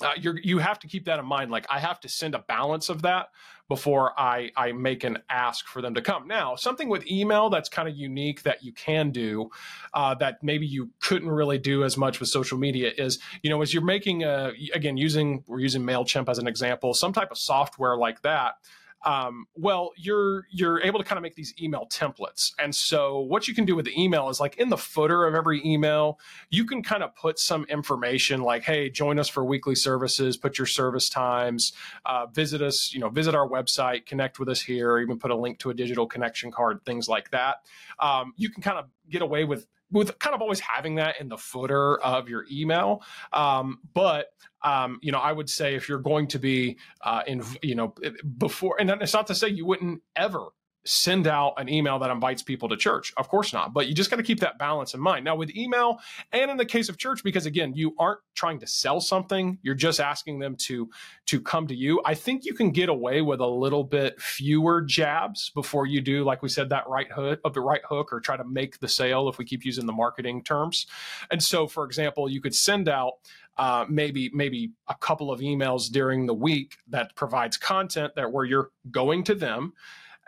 uh, 0.03 0.13
you 0.21 0.35
you 0.43 0.59
have 0.59 0.79
to 0.81 0.89
keep 0.89 1.05
that 1.05 1.19
in 1.19 1.25
mind. 1.25 1.51
Like 1.51 1.67
I 1.71 1.79
have 1.79 2.01
to 2.01 2.09
send 2.09 2.35
a 2.35 2.41
balance 2.41 2.89
of 2.89 3.03
that 3.03 3.29
before 3.69 4.19
I 4.19 4.51
I 4.57 4.73
make 4.73 5.05
an 5.05 5.19
ask 5.29 5.67
for 5.67 5.81
them 5.81 5.95
to 5.95 6.03
come. 6.03 6.27
Now, 6.27 6.57
something 6.57 6.89
with 6.89 7.07
email 7.07 7.51
that's 7.51 7.69
kind 7.69 7.89
of 7.89 7.97
unique 7.97 8.43
that 8.43 8.63
you 8.63 8.73
can 8.73 9.11
do 9.11 9.51
uh, 9.93 10.15
that 10.17 10.43
maybe 10.43 10.67
you 10.67 10.91
couldn't 11.01 11.31
really 11.31 11.59
do 11.59 11.85
as 11.85 11.97
much 11.97 12.21
with 12.21 12.29
social 12.29 12.59
media 12.59 12.93
is 12.97 13.19
you 13.43 13.51
know 13.51 13.63
as 13.63 13.73
you're 13.73 13.85
making 13.85 14.23
a 14.25 14.53
again 14.73 14.97
using 14.97 15.45
we're 15.47 15.61
using 15.61 15.83
Mailchimp 15.83 16.29
as 16.29 16.39
an 16.39 16.47
example, 16.47 16.95
some 16.95 17.13
type 17.13 17.31
of 17.31 17.39
software 17.39 17.97
like 17.97 18.23
that 18.23 18.55
um, 19.05 19.47
well 19.55 19.93
you're 19.97 20.47
you're 20.51 20.81
able 20.83 20.99
to 20.99 21.05
kind 21.05 21.19
of 21.19 21.23
make 21.23 21.35
these 21.35 21.55
email 21.61 21.87
templates. 21.91 22.53
And 22.59 22.75
so 22.75 23.21
what 23.21 23.47
you 23.49 23.55
can 23.55 23.65
do 23.65 23.77
with 23.77 23.85
the 23.85 24.01
email 24.01 24.29
is 24.29 24.41
like 24.41 24.57
in 24.57 24.69
the 24.69 24.77
footer 24.77 25.27
of 25.27 25.35
every 25.35 25.65
email 25.65 26.19
you 26.51 26.65
can 26.65 26.83
kind 26.83 27.03
of 27.03 27.15
put 27.15 27.39
some 27.39 27.65
information 27.65 28.43
like 28.43 28.63
hey 28.65 28.91
join 28.91 29.19
us 29.19 29.29
for 29.29 29.45
weekly 29.45 29.75
services 29.75 30.37
put 30.37 30.59
your 30.59 30.67
service 30.67 31.09
times 31.09 31.73
uh, 32.07 32.27
visit 32.27 32.63
us 32.63 32.93
you 32.93 33.01
know 33.01 33.09
visit 33.09 33.35
our 33.35 33.49
website 33.49 34.07
connect 34.07 34.39
with 34.39 34.49
us 34.49 34.61
here 34.61 34.99
even 34.99 35.19
put 35.19 35.31
a 35.31 35.37
link 35.37 35.59
to 35.59 35.71
a 35.71 35.75
digital 35.75 36.07
connection 36.07 36.51
card 36.51 36.81
things 36.85 37.09
like 37.09 37.31
that. 37.31 37.57
Um, 37.99 38.33
you 38.37 38.51
can 38.51 38.63
kind 38.63 38.79
of 38.79 38.87
get 39.09 39.23
away 39.23 39.45
with 39.45 39.67
with 39.95 40.19
kind 40.19 40.35
of 40.35 40.43
always 40.43 40.61
having 40.61 40.97
that 40.97 41.21
in 41.21 41.29
the 41.29 41.39
footer 41.39 41.99
of 42.03 42.29
your 42.29 42.45
email. 42.53 43.03
Um, 43.33 43.79
but 43.95 44.27
um, 44.63 44.99
you 45.03 45.13
know, 45.13 45.19
I 45.19 45.33
would 45.33 45.49
say 45.49 45.75
if 45.75 45.89
you're 45.89 45.99
going 45.99 46.27
to 46.29 46.39
be 46.39 46.79
uh, 47.03 47.23
in, 47.27 47.43
you 47.63 47.75
know, 47.75 47.95
before, 48.37 48.77
and 48.81 48.91
it's 48.91 49.15
not 49.15 49.29
to 49.29 49.35
say 49.35 49.49
you 49.49 49.65
wouldn't 49.65 50.03
ever 50.17 50.49
send 50.85 51.27
out 51.27 51.55
an 51.57 51.69
email 51.69 51.99
that 51.99 52.11
invites 52.11 52.43
people 52.43 52.69
to 52.69 52.77
church. 52.77 53.13
Of 53.17 53.29
course 53.29 53.53
not. 53.53 53.73
But 53.73 53.89
you 53.89 53.95
just 53.95 54.11
got 54.11 54.17
to 54.17 54.23
keep 54.23 54.41
that 54.41 54.59
balance 54.59 54.95
in 54.95 55.01
mind. 55.01 55.25
Now, 55.25 55.37
with 55.37 55.55
email 55.57 55.99
and 56.33 56.51
in 56.51 56.57
the 56.57 56.65
case 56.65 56.89
of 56.89 56.99
church, 56.99 57.23
because 57.25 57.47
again, 57.47 57.73
you 57.75 57.95
aren't 57.99 58.21
trying 58.35 58.61
to 58.61 58.67
sell 58.67 59.01
something, 59.01 59.59
you're 59.63 59.75
just 59.75 60.01
asking 60.01 60.39
them 60.39 60.57
to 60.57 60.91
to 61.27 61.41
come 61.41 61.67
to 61.67 61.75
you. 61.75 62.01
I 62.05 62.15
think 62.15 62.45
you 62.45 62.55
can 62.55 62.71
get 62.71 62.89
away 62.89 63.23
with 63.23 63.41
a 63.41 63.47
little 63.47 63.85
bit 63.85 64.21
fewer 64.21 64.83
jabs 64.83 65.51
before 65.51 65.87
you 65.87 66.01
do, 66.01 66.25
like 66.25 66.43
we 66.43 66.49
said, 66.49 66.69
that 66.71 66.89
right 66.89 67.11
hook 67.11 67.41
of 67.45 67.55
the 67.55 67.61
right 67.61 67.83
hook 67.89 68.13
or 68.13 68.21
try 68.21 68.37
to 68.37 68.45
make 68.45 68.79
the 68.81 68.89
sale 68.89 69.29
if 69.29 69.39
we 69.39 69.45
keep 69.45 69.65
using 69.65 69.87
the 69.87 69.93
marketing 69.93 70.43
terms. 70.43 70.87
And 71.31 71.43
so, 71.43 71.67
for 71.67 71.85
example, 71.85 72.29
you 72.29 72.41
could 72.41 72.55
send 72.55 72.89
out 72.89 73.15
uh, 73.57 73.85
maybe 73.89 74.31
maybe 74.35 74.73
a 74.89 74.95
couple 74.97 75.31
of 75.31 75.41
emails 75.41 75.91
during 75.91 76.27
the 76.27 76.35
week 76.35 76.79
that 76.89 77.15
provides 77.15 77.57
content 77.57 78.13
that 78.17 78.33
where 78.33 78.45
you're 78.45 78.71
going 78.91 79.23
to 79.25 79.35
them 79.35 79.73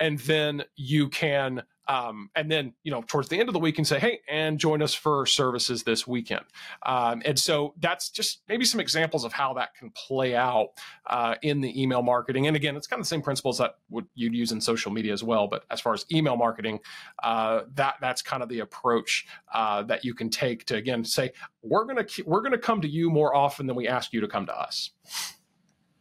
and 0.00 0.18
then 0.20 0.64
you 0.76 1.08
can 1.08 1.62
um, 1.88 2.30
and 2.34 2.50
then 2.50 2.72
you 2.82 2.90
know 2.90 3.02
towards 3.06 3.28
the 3.28 3.38
end 3.38 3.48
of 3.48 3.52
the 3.52 3.58
week 3.58 3.78
and 3.78 3.86
say 3.86 3.98
hey 3.98 4.20
and 4.28 4.58
join 4.58 4.82
us 4.82 4.92
for 4.92 5.24
services 5.26 5.84
this 5.84 6.06
weekend. 6.06 6.44
Um, 6.84 7.22
and 7.24 7.38
so 7.38 7.74
that's 7.78 8.10
just 8.10 8.42
maybe 8.48 8.64
some 8.64 8.80
examples 8.80 9.24
of 9.24 9.32
how 9.32 9.54
that 9.54 9.74
can 9.74 9.90
play 9.90 10.34
out 10.34 10.70
uh, 11.06 11.36
in 11.42 11.60
the 11.60 11.80
email 11.80 12.02
marketing. 12.02 12.46
And 12.46 12.56
again 12.56 12.76
it's 12.76 12.86
kind 12.86 12.98
of 12.98 13.04
the 13.04 13.08
same 13.08 13.22
principles 13.22 13.58
that 13.58 13.76
would, 13.90 14.06
you'd 14.14 14.34
use 14.34 14.52
in 14.52 14.60
social 14.60 14.90
media 14.90 15.12
as 15.12 15.22
well 15.22 15.46
but 15.46 15.64
as 15.70 15.80
far 15.80 15.94
as 15.94 16.04
email 16.10 16.36
marketing 16.36 16.80
uh, 17.22 17.62
that 17.74 17.96
that's 18.00 18.22
kind 18.22 18.42
of 18.42 18.48
the 18.48 18.60
approach 18.60 19.26
uh, 19.54 19.82
that 19.84 20.04
you 20.04 20.14
can 20.14 20.28
take 20.28 20.64
to 20.66 20.76
again 20.76 21.04
say 21.04 21.32
we're 21.62 21.84
gonna 21.84 22.06
we're 22.24 22.40
gonna 22.40 22.58
come 22.58 22.80
to 22.80 22.88
you 22.88 23.10
more 23.10 23.34
often 23.34 23.66
than 23.66 23.76
we 23.76 23.88
ask 23.88 24.12
you 24.12 24.20
to 24.20 24.28
come 24.28 24.46
to 24.46 24.58
us. 24.58 24.90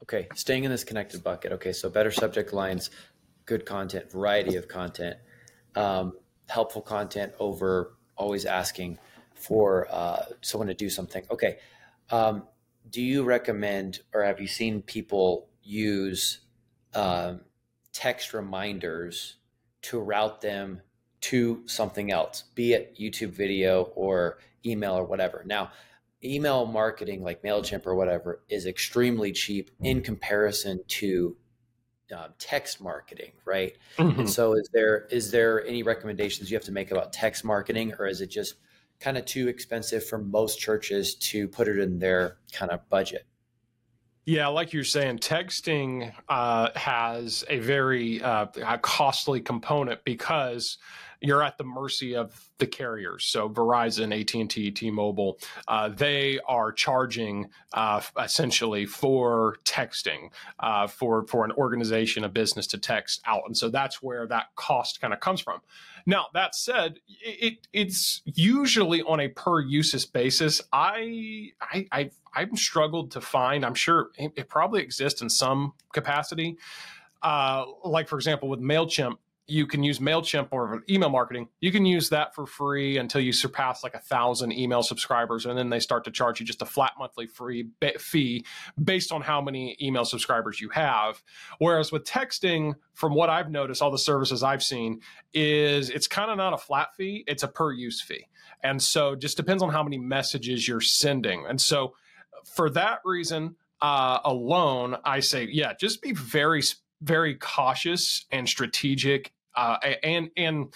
Okay, 0.03 0.27
staying 0.35 0.65
in 0.65 0.71
this 0.71 0.83
connected 0.83 1.23
bucket. 1.23 1.51
Okay, 1.53 1.71
so 1.71 1.89
better 1.89 2.11
subject 2.11 2.53
lines, 2.53 2.91
good 3.45 3.65
content, 3.65 4.11
variety 4.11 4.55
of 4.55 4.67
content, 4.67 5.17
um, 5.75 6.13
helpful 6.47 6.81
content 6.81 7.33
over 7.39 7.95
always 8.17 8.45
asking 8.45 8.97
for 9.33 9.87
uh, 9.91 10.23
someone 10.41 10.67
to 10.67 10.73
do 10.73 10.89
something. 10.89 11.23
Okay. 11.29 11.57
Um, 12.09 12.43
do 12.89 13.01
you 13.01 13.23
recommend 13.23 13.99
or 14.13 14.23
have 14.23 14.39
you 14.39 14.47
seen 14.47 14.81
people 14.81 15.49
use 15.63 16.39
um, 16.93 17.41
text 17.91 18.33
reminders 18.33 19.37
to 19.83 19.99
route 19.99 20.41
them 20.41 20.81
to 21.21 21.63
something 21.65 22.11
else, 22.11 22.43
be 22.53 22.73
it 22.73 22.97
YouTube 22.99 23.31
video 23.31 23.83
or 23.95 24.37
email 24.65 24.93
or 24.93 25.03
whatever? 25.03 25.43
Now, 25.45 25.71
email 26.23 26.65
marketing 26.65 27.23
like 27.23 27.41
MailChimp 27.43 27.85
or 27.85 27.95
whatever 27.95 28.43
is 28.49 28.65
extremely 28.65 29.31
cheap 29.31 29.71
in 29.81 30.01
comparison 30.01 30.81
to 30.87 31.35
um, 32.15 32.33
text 32.37 32.81
marketing, 32.81 33.31
right? 33.45 33.73
Mm-hmm. 33.97 34.21
And 34.21 34.29
so, 34.29 34.53
is 34.53 34.69
there 34.73 35.05
is 35.11 35.31
there 35.31 35.65
any 35.65 35.83
recommendations 35.83 36.51
you 36.51 36.57
have 36.57 36.65
to 36.65 36.71
make 36.71 36.91
about 36.91 37.13
text 37.13 37.43
marketing, 37.43 37.93
or 37.97 38.07
is 38.07 38.21
it 38.21 38.27
just 38.27 38.55
kind 38.99 39.17
of 39.17 39.25
too 39.25 39.47
expensive 39.47 40.05
for 40.05 40.17
most 40.17 40.59
churches 40.59 41.15
to 41.15 41.47
put 41.47 41.67
it 41.67 41.79
in 41.79 41.99
their 41.99 42.37
kind 42.51 42.71
of 42.71 42.87
budget? 42.89 43.25
Yeah, 44.25 44.47
like 44.47 44.73
you're 44.73 44.83
saying, 44.83 45.19
texting 45.19 46.11
uh, 46.29 46.69
has 46.75 47.43
a 47.47 47.59
very 47.59 48.21
uh, 48.23 48.47
costly 48.81 49.39
component 49.39 50.03
because 50.03 50.79
you're 51.25 51.43
at 51.43 51.57
the 51.57 51.63
mercy 51.63 52.15
of 52.15 52.49
the 52.57 52.67
carriers. 52.67 53.25
So 53.25 53.49
Verizon, 53.49 54.17
AT 54.17 54.33
and 54.33 54.49
T, 54.49 54.71
T-Mobile, 54.71 55.39
uh, 55.67 55.89
they 55.89 56.39
are 56.47 56.71
charging 56.71 57.49
uh, 57.73 58.01
essentially 58.21 58.85
for 58.85 59.57
texting 59.65 60.29
uh, 60.59 60.87
for 60.87 61.25
for 61.27 61.43
an 61.45 61.51
organization, 61.53 62.23
a 62.23 62.29
business 62.29 62.67
to 62.67 62.77
text 62.77 63.21
out, 63.25 63.43
and 63.45 63.57
so 63.57 63.69
that's 63.69 64.01
where 64.01 64.27
that 64.27 64.47
cost 64.55 65.01
kind 65.01 65.13
of 65.13 65.19
comes 65.19 65.41
from. 65.41 65.59
Now 66.05 66.27
that 66.33 66.55
said, 66.55 66.99
it 67.07 67.67
it's 67.73 68.21
usually 68.25 69.01
on 69.01 69.19
a 69.19 69.27
per 69.29 69.59
uses 69.61 70.05
basis. 70.05 70.61
I 70.71 71.49
I 71.61 71.87
I've, 71.91 72.15
I've 72.33 72.57
struggled 72.57 73.11
to 73.11 73.21
find. 73.21 73.65
I'm 73.65 73.73
sure 73.73 74.11
it 74.17 74.47
probably 74.47 74.81
exists 74.81 75.21
in 75.21 75.29
some 75.29 75.73
capacity. 75.93 76.57
Uh, 77.21 77.65
like 77.83 78.07
for 78.07 78.17
example, 78.17 78.49
with 78.49 78.59
Mailchimp, 78.59 79.15
you 79.47 79.67
can 79.67 79.83
use 79.83 79.99
MailChimp 79.99 80.47
or 80.51 80.83
email 80.89 81.09
marketing. 81.09 81.47
You 81.59 81.71
can 81.71 81.85
use 81.85 82.09
that 82.09 82.33
for 82.33 82.47
free 82.47 82.97
until 82.97 83.21
you 83.21 83.31
surpass 83.31 83.83
like 83.83 83.93
a 83.93 83.99
thousand 83.99 84.51
email 84.53 84.81
subscribers. 84.81 85.45
And 85.45 85.57
then 85.57 85.69
they 85.69 85.79
start 85.79 86.03
to 86.05 86.11
charge 86.11 86.39
you 86.39 86.45
just 86.45 86.63
a 86.63 86.65
flat 86.65 86.93
monthly 86.97 87.27
free 87.27 87.67
fee 87.99 88.45
based 88.83 89.11
on 89.11 89.21
how 89.21 89.41
many 89.41 89.77
email 89.79 90.03
subscribers 90.03 90.59
you 90.59 90.69
have. 90.69 91.21
Whereas 91.59 91.91
with 91.91 92.05
texting, 92.05 92.73
from 92.93 93.13
what 93.13 93.29
I've 93.29 93.51
noticed, 93.51 93.81
all 93.81 93.91
the 93.91 93.99
services 93.99 94.41
I've 94.41 94.63
seen 94.63 95.01
is 95.33 95.91
it's 95.91 96.07
kind 96.07 96.31
of 96.31 96.37
not 96.37 96.53
a 96.53 96.57
flat 96.57 96.95
fee, 96.95 97.23
it's 97.27 97.43
a 97.43 97.47
per 97.47 97.71
use 97.71 98.01
fee. 98.01 98.27
And 98.63 98.81
so 98.81 99.15
just 99.15 99.37
depends 99.37 99.61
on 99.61 99.69
how 99.69 99.83
many 99.83 99.99
messages 99.99 100.67
you're 100.67 100.81
sending. 100.81 101.45
And 101.47 101.61
so 101.61 101.93
for 102.55 102.69
that 102.71 102.99
reason, 103.05 103.55
uh, 103.81 104.19
alone, 104.23 104.97
I 105.03 105.19
say, 105.19 105.47
yeah, 105.51 105.73
just 105.79 106.01
be 106.01 106.13
very, 106.13 106.63
very 107.01 107.35
cautious 107.35 108.25
and 108.31 108.49
strategic 108.49 109.31
uh, 109.55 109.77
and 110.03 110.29
and 110.37 110.73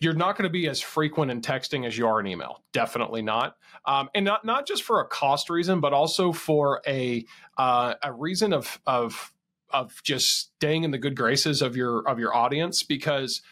you're 0.00 0.14
not 0.14 0.36
going 0.36 0.48
to 0.48 0.52
be 0.52 0.68
as 0.68 0.80
frequent 0.80 1.30
in 1.30 1.40
texting 1.40 1.86
as 1.86 1.96
you 1.96 2.06
are 2.08 2.18
in 2.18 2.26
email. 2.26 2.64
Definitely 2.72 3.22
not. 3.22 3.56
Um, 3.86 4.10
and 4.14 4.24
not 4.24 4.44
not 4.44 4.66
just 4.66 4.82
for 4.82 5.00
a 5.00 5.06
cost 5.06 5.48
reason, 5.48 5.80
but 5.80 5.92
also 5.92 6.32
for 6.32 6.82
a 6.86 7.24
uh, 7.56 7.94
a 8.02 8.12
reason 8.12 8.52
of 8.52 8.80
of 8.86 9.32
of 9.70 10.02
just 10.02 10.52
staying 10.56 10.84
in 10.84 10.90
the 10.90 10.98
good 10.98 11.16
graces 11.16 11.62
of 11.62 11.76
your 11.76 12.06
of 12.08 12.18
your 12.18 12.34
audience. 12.34 12.82
Because 12.82 13.42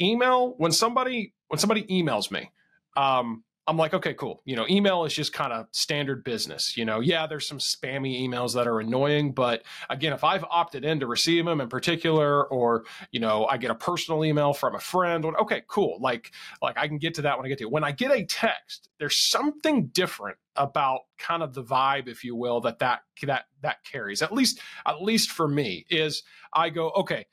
email, 0.00 0.54
when 0.58 0.72
somebody 0.72 1.32
when 1.48 1.58
somebody 1.58 1.84
emails 1.84 2.30
me, 2.30 2.50
um, 2.96 3.44
I'm 3.70 3.76
like, 3.76 3.94
okay, 3.94 4.14
cool. 4.14 4.42
You 4.44 4.56
know, 4.56 4.66
email 4.68 5.04
is 5.04 5.14
just 5.14 5.32
kind 5.32 5.52
of 5.52 5.68
standard 5.70 6.24
business. 6.24 6.76
You 6.76 6.84
know, 6.84 6.98
yeah, 6.98 7.28
there's 7.28 7.46
some 7.46 7.58
spammy 7.58 8.20
emails 8.20 8.52
that 8.54 8.66
are 8.66 8.80
annoying, 8.80 9.32
but 9.32 9.62
again, 9.88 10.12
if 10.12 10.24
I've 10.24 10.42
opted 10.50 10.84
in 10.84 10.98
to 10.98 11.06
receive 11.06 11.44
them 11.44 11.60
in 11.60 11.68
particular, 11.68 12.44
or 12.48 12.84
you 13.12 13.20
know, 13.20 13.46
I 13.46 13.58
get 13.58 13.70
a 13.70 13.76
personal 13.76 14.24
email 14.24 14.52
from 14.52 14.74
a 14.74 14.80
friend, 14.80 15.24
okay, 15.24 15.62
cool. 15.68 15.98
Like, 16.00 16.32
like 16.60 16.76
I 16.76 16.88
can 16.88 16.98
get 16.98 17.14
to 17.14 17.22
that 17.22 17.36
when 17.38 17.46
I 17.46 17.48
get 17.48 17.58
to 17.58 17.64
it. 17.64 17.70
When 17.70 17.84
I 17.84 17.92
get 17.92 18.10
a 18.10 18.24
text, 18.24 18.88
there's 18.98 19.16
something 19.16 19.86
different 19.86 20.38
about 20.56 21.02
kind 21.16 21.44
of 21.44 21.54
the 21.54 21.62
vibe, 21.62 22.08
if 22.08 22.24
you 22.24 22.34
will, 22.34 22.60
that 22.62 22.80
that 22.80 23.02
that 23.22 23.44
that 23.62 23.84
carries. 23.84 24.20
At 24.20 24.32
least, 24.32 24.58
at 24.84 25.00
least 25.00 25.30
for 25.30 25.46
me, 25.46 25.86
is 25.88 26.24
I 26.52 26.70
go, 26.70 26.90
okay, 26.90 27.26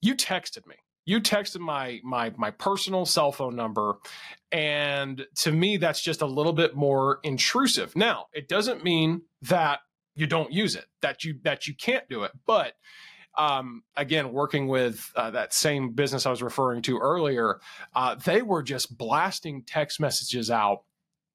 you 0.00 0.14
texted 0.14 0.64
me 0.68 0.76
you 1.04 1.20
texted 1.20 1.60
my 1.60 2.00
my 2.04 2.32
my 2.36 2.50
personal 2.50 3.04
cell 3.04 3.32
phone 3.32 3.56
number 3.56 3.96
and 4.50 5.26
to 5.36 5.50
me 5.50 5.76
that's 5.76 6.00
just 6.00 6.22
a 6.22 6.26
little 6.26 6.52
bit 6.52 6.76
more 6.76 7.18
intrusive. 7.22 7.96
Now 7.96 8.26
it 8.32 8.48
doesn't 8.48 8.84
mean 8.84 9.22
that 9.42 9.80
you 10.14 10.26
don't 10.26 10.52
use 10.52 10.76
it 10.76 10.86
that 11.00 11.24
you 11.24 11.38
that 11.42 11.66
you 11.66 11.74
can't 11.74 12.08
do 12.08 12.22
it 12.24 12.32
but 12.46 12.74
um, 13.38 13.82
again 13.96 14.32
working 14.32 14.68
with 14.68 15.10
uh, 15.16 15.30
that 15.30 15.54
same 15.54 15.92
business 15.92 16.26
i 16.26 16.30
was 16.30 16.42
referring 16.42 16.82
to 16.82 16.98
earlier 16.98 17.60
uh, 17.94 18.14
they 18.14 18.42
were 18.42 18.62
just 18.62 18.96
blasting 18.96 19.62
text 19.62 20.00
messages 20.00 20.50
out 20.50 20.82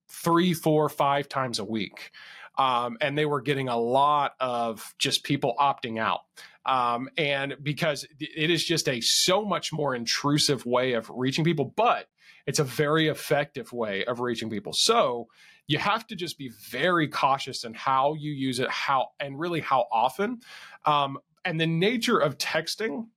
three 0.10 0.54
four 0.54 0.90
five 0.90 1.28
times 1.28 1.60
a 1.60 1.66
week 1.66 2.12
um, 2.58 2.98
and 3.02 3.18
they 3.18 3.26
were 3.26 3.42
getting 3.42 3.70
a 3.70 3.78
lot 3.78 4.34
of 4.40 4.94
just 4.98 5.24
people 5.24 5.56
opting 5.60 6.00
out 6.00 6.22
um, 6.68 7.10
and 7.18 7.56
because 7.64 8.06
it 8.20 8.50
is 8.50 8.64
just 8.64 8.90
a 8.90 9.00
so 9.00 9.44
much 9.44 9.72
more 9.72 9.96
intrusive 9.96 10.66
way 10.66 10.94
of 10.94 11.10
reaching 11.10 11.46
people, 11.46 11.74
but 11.76 12.08
it's 12.46 12.60
a 12.60 12.64
very 12.64 13.08
effective 13.08 13.72
way 13.72 14.04
of 14.06 14.20
reaching 14.20 14.50
people. 14.50 14.74
So 14.74 15.28
you 15.68 15.80
have 15.80 16.06
to 16.08 16.16
just 16.16 16.38
be 16.38 16.52
very 16.70 17.08
cautious 17.08 17.64
in 17.64 17.74
how 17.74 18.16
you 18.16 18.32
use 18.32 18.60
it, 18.60 18.70
how 18.70 19.10
and 19.20 19.40
really 19.40 19.62
how 19.62 19.86
often. 19.92 20.42
Um, 20.86 21.20
and 21.46 21.60
the 21.60 21.68
nature 21.68 22.20
of 22.20 22.38
texting 22.38 23.08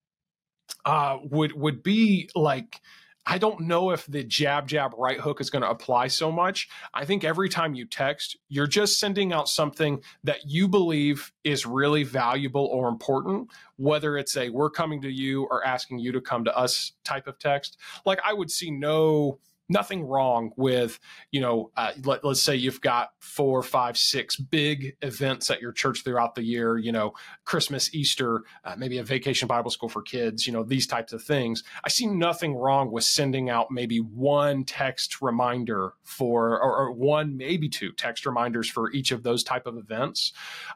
uh, 0.84 1.18
would 1.24 1.52
would 1.52 1.82
be 1.82 2.30
like 2.36 2.80
I 3.26 3.38
don't 3.38 3.60
know 3.60 3.90
if 3.90 4.06
the 4.06 4.24
jab, 4.24 4.66
jab, 4.66 4.92
right 4.96 5.20
hook 5.20 5.40
is 5.40 5.50
going 5.50 5.62
to 5.62 5.70
apply 5.70 6.08
so 6.08 6.32
much. 6.32 6.68
I 6.94 7.04
think 7.04 7.22
every 7.22 7.48
time 7.48 7.74
you 7.74 7.86
text, 7.86 8.36
you're 8.48 8.66
just 8.66 8.98
sending 8.98 9.32
out 9.32 9.48
something 9.48 10.02
that 10.24 10.40
you 10.46 10.66
believe 10.68 11.32
is 11.44 11.66
really 11.66 12.02
valuable 12.02 12.66
or 12.66 12.88
important, 12.88 13.50
whether 13.76 14.16
it's 14.16 14.36
a 14.36 14.48
we're 14.48 14.70
coming 14.70 15.02
to 15.02 15.10
you 15.10 15.44
or 15.44 15.64
asking 15.64 15.98
you 15.98 16.12
to 16.12 16.20
come 16.20 16.44
to 16.44 16.56
us 16.56 16.92
type 17.04 17.26
of 17.26 17.38
text. 17.38 17.76
Like 18.04 18.20
I 18.24 18.32
would 18.32 18.50
see 18.50 18.70
no 18.70 19.38
nothing 19.70 20.02
wrong 20.04 20.52
with 20.56 20.98
you 21.30 21.40
know 21.40 21.70
uh, 21.76 21.92
let, 22.04 22.24
us 22.24 22.42
say 22.42 22.54
you've 22.54 22.80
got 22.80 23.10
four 23.20 23.62
five 23.62 23.96
six 23.96 24.36
big 24.36 24.96
events 25.00 25.50
at 25.50 25.62
your 25.62 25.72
church 25.72 26.04
throughout 26.04 26.34
the 26.34 26.42
year 26.42 26.76
you 26.76 26.92
know 26.92 27.12
christmas 27.44 27.94
easter 27.94 28.42
uh, 28.64 28.74
maybe 28.76 28.98
a 28.98 29.04
vacation 29.04 29.48
bible 29.48 29.70
school 29.70 29.88
for 29.88 30.02
kids 30.02 30.46
you 30.46 30.52
know 30.52 30.62
these 30.62 30.86
types 30.86 31.12
of 31.12 31.22
things. 31.22 31.62
I 31.84 31.88
see 31.88 32.06
nothing 32.06 32.54
wrong 32.54 32.90
with 32.90 33.04
sending 33.04 33.50
out 33.50 33.70
maybe 33.70 33.98
one 33.98 34.64
text 34.64 35.22
reminder 35.22 35.94
for 36.02 36.60
or, 36.60 36.76
or 36.76 36.92
one 36.92 37.36
maybe 37.36 37.68
two 37.68 37.92
text 37.92 38.26
reminders 38.26 38.68
for 38.68 38.90
each 38.92 39.12
of 39.12 39.22
those 39.22 39.44
type 39.44 39.66
of 39.66 39.76
events. 39.76 40.32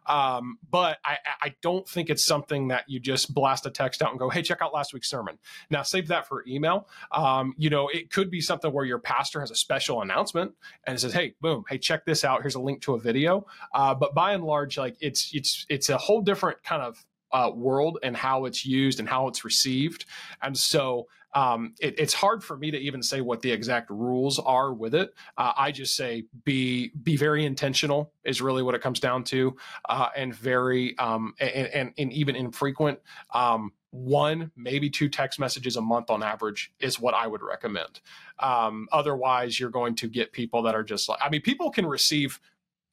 Um, 0.07 0.59
but 0.71 0.99
I, 1.05 1.19
I 1.43 1.55
don't 1.61 1.89
think 1.89 2.11
it's 2.11 2.25
something 2.25 2.69
that 2.69 2.85
you 2.89 3.01
just 3.01 3.35
blast 3.35 3.67
a 3.67 3.71
text 3.71 4.03
out 4.03 4.11
and 4.11 4.19
go 4.19 4.31
hey 4.31 4.43
check 4.43 4.59
out 4.63 4.73
last 4.73 4.95
week's 4.95 5.11
sermon. 5.11 5.39
Now 5.71 5.83
save 5.83 6.09
that 6.09 6.29
for 6.29 6.45
email. 6.47 6.89
Um, 7.11 7.55
you 7.59 7.71
know 7.71 7.89
it 7.89 8.11
could 8.11 8.31
be 8.31 8.41
something 8.41 8.73
where 8.73 8.84
your 8.85 8.99
pastor 8.99 9.41
has 9.41 9.51
a 9.51 9.55
special 9.55 10.03
announcement 10.03 10.53
and 10.87 10.99
says, 10.99 11.13
"Hey, 11.13 11.35
boom, 11.41 11.65
hey, 11.69 11.79
check 11.79 12.05
this 12.05 12.25
out. 12.25 12.43
Here's 12.43 12.55
a 12.55 12.61
link 12.61 12.83
to 12.83 12.95
a 12.95 12.99
video." 12.99 13.47
Uh, 13.75 13.95
but 13.95 14.15
by 14.15 14.33
and 14.33 14.45
large, 14.45 14.79
like 14.79 14.97
it's 15.01 15.31
it's 15.35 15.67
it's 15.69 15.89
a 15.89 15.99
whole 15.99 16.21
different 16.21 16.63
kind 16.63 16.83
of 16.83 17.05
uh, 17.33 17.51
world 17.51 17.99
and 18.03 18.17
how 18.17 18.45
it's 18.45 18.65
used 18.65 19.01
and 19.01 19.09
how 19.09 19.29
it's 19.29 19.45
received, 19.45 20.05
and 20.43 20.57
so 20.57 21.07
um, 21.35 21.75
it, 21.81 21.99
it's 21.99 22.15
hard 22.15 22.43
for 22.43 22.57
me 22.57 22.71
to 22.71 22.79
even 22.79 23.03
say 23.03 23.21
what 23.21 23.43
the 23.43 23.51
exact 23.51 23.91
rules 23.91 24.39
are 24.39 24.73
with 24.73 24.95
it. 24.95 25.13
Uh, 25.37 25.53
I 25.57 25.73
just 25.73 25.97
say 25.97 26.25
be 26.45 26.93
be 27.03 27.17
very 27.17 27.45
intentional 27.45 28.13
is 28.25 28.41
really 28.41 28.63
what 28.63 28.75
it 28.75 28.81
comes 28.81 29.01
down 29.01 29.25
to, 29.25 29.57
uh, 29.89 30.09
and 30.17 30.35
very 30.35 30.97
um, 30.99 31.35
and, 31.41 31.67
and, 31.69 31.93
and 31.99 32.13
even 32.13 32.37
infrequent. 32.37 33.01
Um, 33.33 33.73
one, 33.95 34.51
maybe 34.57 34.91
two 34.91 35.09
text 35.09 35.39
messages 35.39 35.77
a 35.77 35.81
month 35.81 36.11
on 36.11 36.23
average 36.23 36.73
is 36.81 36.99
what 36.99 37.15
I 37.15 37.29
would 37.29 37.43
recommend. 37.43 38.01
Um, 38.41 38.89
otherwise, 38.91 39.61
you're 39.61 39.71
going 39.71 39.95
to 39.97 40.09
get 40.09 40.33
people 40.33 40.63
that 40.63 40.75
are 40.75 40.83
just 40.83 41.09
like, 41.09 41.21
I 41.23 41.31
mean, 41.31 41.43
people 41.43 41.71
can 41.71 41.87
receive, 41.87 42.41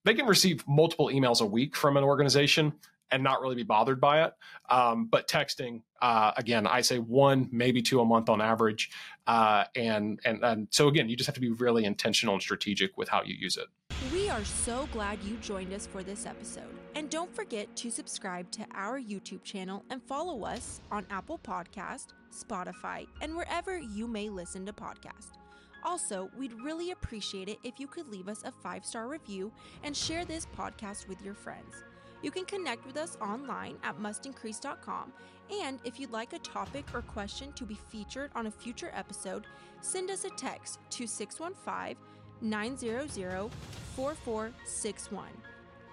they 0.06 0.14
can 0.14 0.28
receive 0.28 0.64
multiple 0.68 1.08
emails 1.08 1.42
a 1.42 1.46
week 1.46 1.76
from 1.76 1.98
an 1.98 2.04
organization 2.04 2.74
and 3.10 3.24
not 3.24 3.42
really 3.42 3.56
be 3.56 3.64
bothered 3.64 4.00
by 4.00 4.24
it. 4.24 4.34
Um, 4.70 5.08
but 5.08 5.28
texting, 5.28 5.82
uh, 6.02 6.32
again, 6.38 6.66
I 6.68 6.82
say 6.82 7.00
one, 7.00 7.48
maybe 7.52 7.82
two 7.82 8.02
a 8.02 8.06
month 8.06 8.30
on 8.30 8.42
average. 8.42 8.90
Uh, 9.28 9.66
and, 9.76 10.20
and, 10.26 10.44
and 10.44 10.68
so 10.72 10.88
again, 10.88 11.10
you 11.10 11.16
just 11.16 11.28
have 11.28 11.36
to 11.36 11.42
be 11.42 11.52
really 11.52 11.86
intentional 11.86 12.34
and 12.34 12.42
strategic 12.42 12.98
with 12.98 13.08
how 13.08 13.22
you 13.24 13.36
use 13.36 13.58
it. 13.58 13.68
We 14.12 14.30
are 14.30 14.44
so 14.44 14.90
glad 14.92 15.20
you 15.24 15.38
joined 15.38 15.74
us 15.74 15.86
for 15.86 16.02
this 16.02 16.26
episode. 16.26 16.74
And 16.96 17.10
don't 17.10 17.34
forget 17.34 17.74
to 17.78 17.92
subscribe 17.92 18.50
to 18.52 18.66
our 18.74 19.00
YouTube 19.00 19.44
channel 19.44 19.86
and 19.90 20.02
follow 20.02 20.44
us 20.44 20.82
on 20.92 21.06
Apple 21.12 21.40
Podcast, 21.40 22.08
Spotify, 22.34 23.06
and 23.22 23.36
wherever 23.36 23.78
you 23.78 24.08
may 24.08 24.30
listen 24.30 24.66
to 24.66 24.74
podcasts. 24.74 25.38
Also, 25.84 26.30
we'd 26.38 26.54
really 26.62 26.92
appreciate 26.92 27.48
it 27.48 27.58
if 27.64 27.80
you 27.80 27.88
could 27.88 28.08
leave 28.08 28.28
us 28.28 28.44
a 28.44 28.52
five 28.52 28.86
star 28.86 29.08
review 29.08 29.52
and 29.84 29.96
share 29.96 30.26
this 30.26 30.48
podcast 30.58 31.08
with 31.08 31.22
your 31.24 31.34
friends. 31.34 31.84
You 32.22 32.32
can 32.32 32.46
connect 32.46 32.86
with 32.86 32.98
us 32.98 33.18
online 33.22 33.78
at 33.84 33.98
mustincrease.com. 34.00 35.12
And 35.52 35.80
if 35.84 36.00
you'd 36.00 36.12
like 36.12 36.34
a 36.34 36.40
topic 36.40 36.86
or 36.94 37.02
question 37.02 37.52
to 37.54 37.66
be 37.66 37.78
featured 37.90 38.32
on 38.36 38.48
a 38.48 38.52
future 38.52 38.92
episode, 38.94 39.46
send 39.82 40.10
us 40.10 40.24
a 40.24 40.30
text 40.30 40.80
to 40.92 41.06
615 41.06 41.98
900 42.42 43.52
4461. 43.96 45.28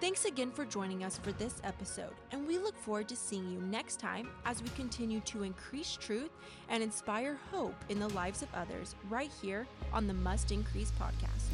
Thanks 0.01 0.23
again 0.23 0.49
for 0.51 0.63
joining 0.63 1.03
us 1.03 1.17
for 1.17 1.33
this 1.33 1.55
episode, 1.65 2.13
and 2.31 2.47
we 2.47 2.57
look 2.57 2.77
forward 2.77 3.09
to 3.09 3.17
seeing 3.17 3.51
you 3.51 3.59
next 3.59 3.99
time 3.99 4.29
as 4.45 4.63
we 4.63 4.69
continue 4.69 5.19
to 5.21 5.43
increase 5.43 5.97
truth 5.97 6.31
and 6.69 6.81
inspire 6.81 7.37
hope 7.51 7.75
in 7.89 7.99
the 7.99 8.07
lives 8.09 8.41
of 8.41 8.47
others 8.53 8.95
right 9.09 9.29
here 9.41 9.67
on 9.91 10.07
the 10.07 10.13
Must 10.13 10.53
Increase 10.53 10.93
podcast. 10.97 11.49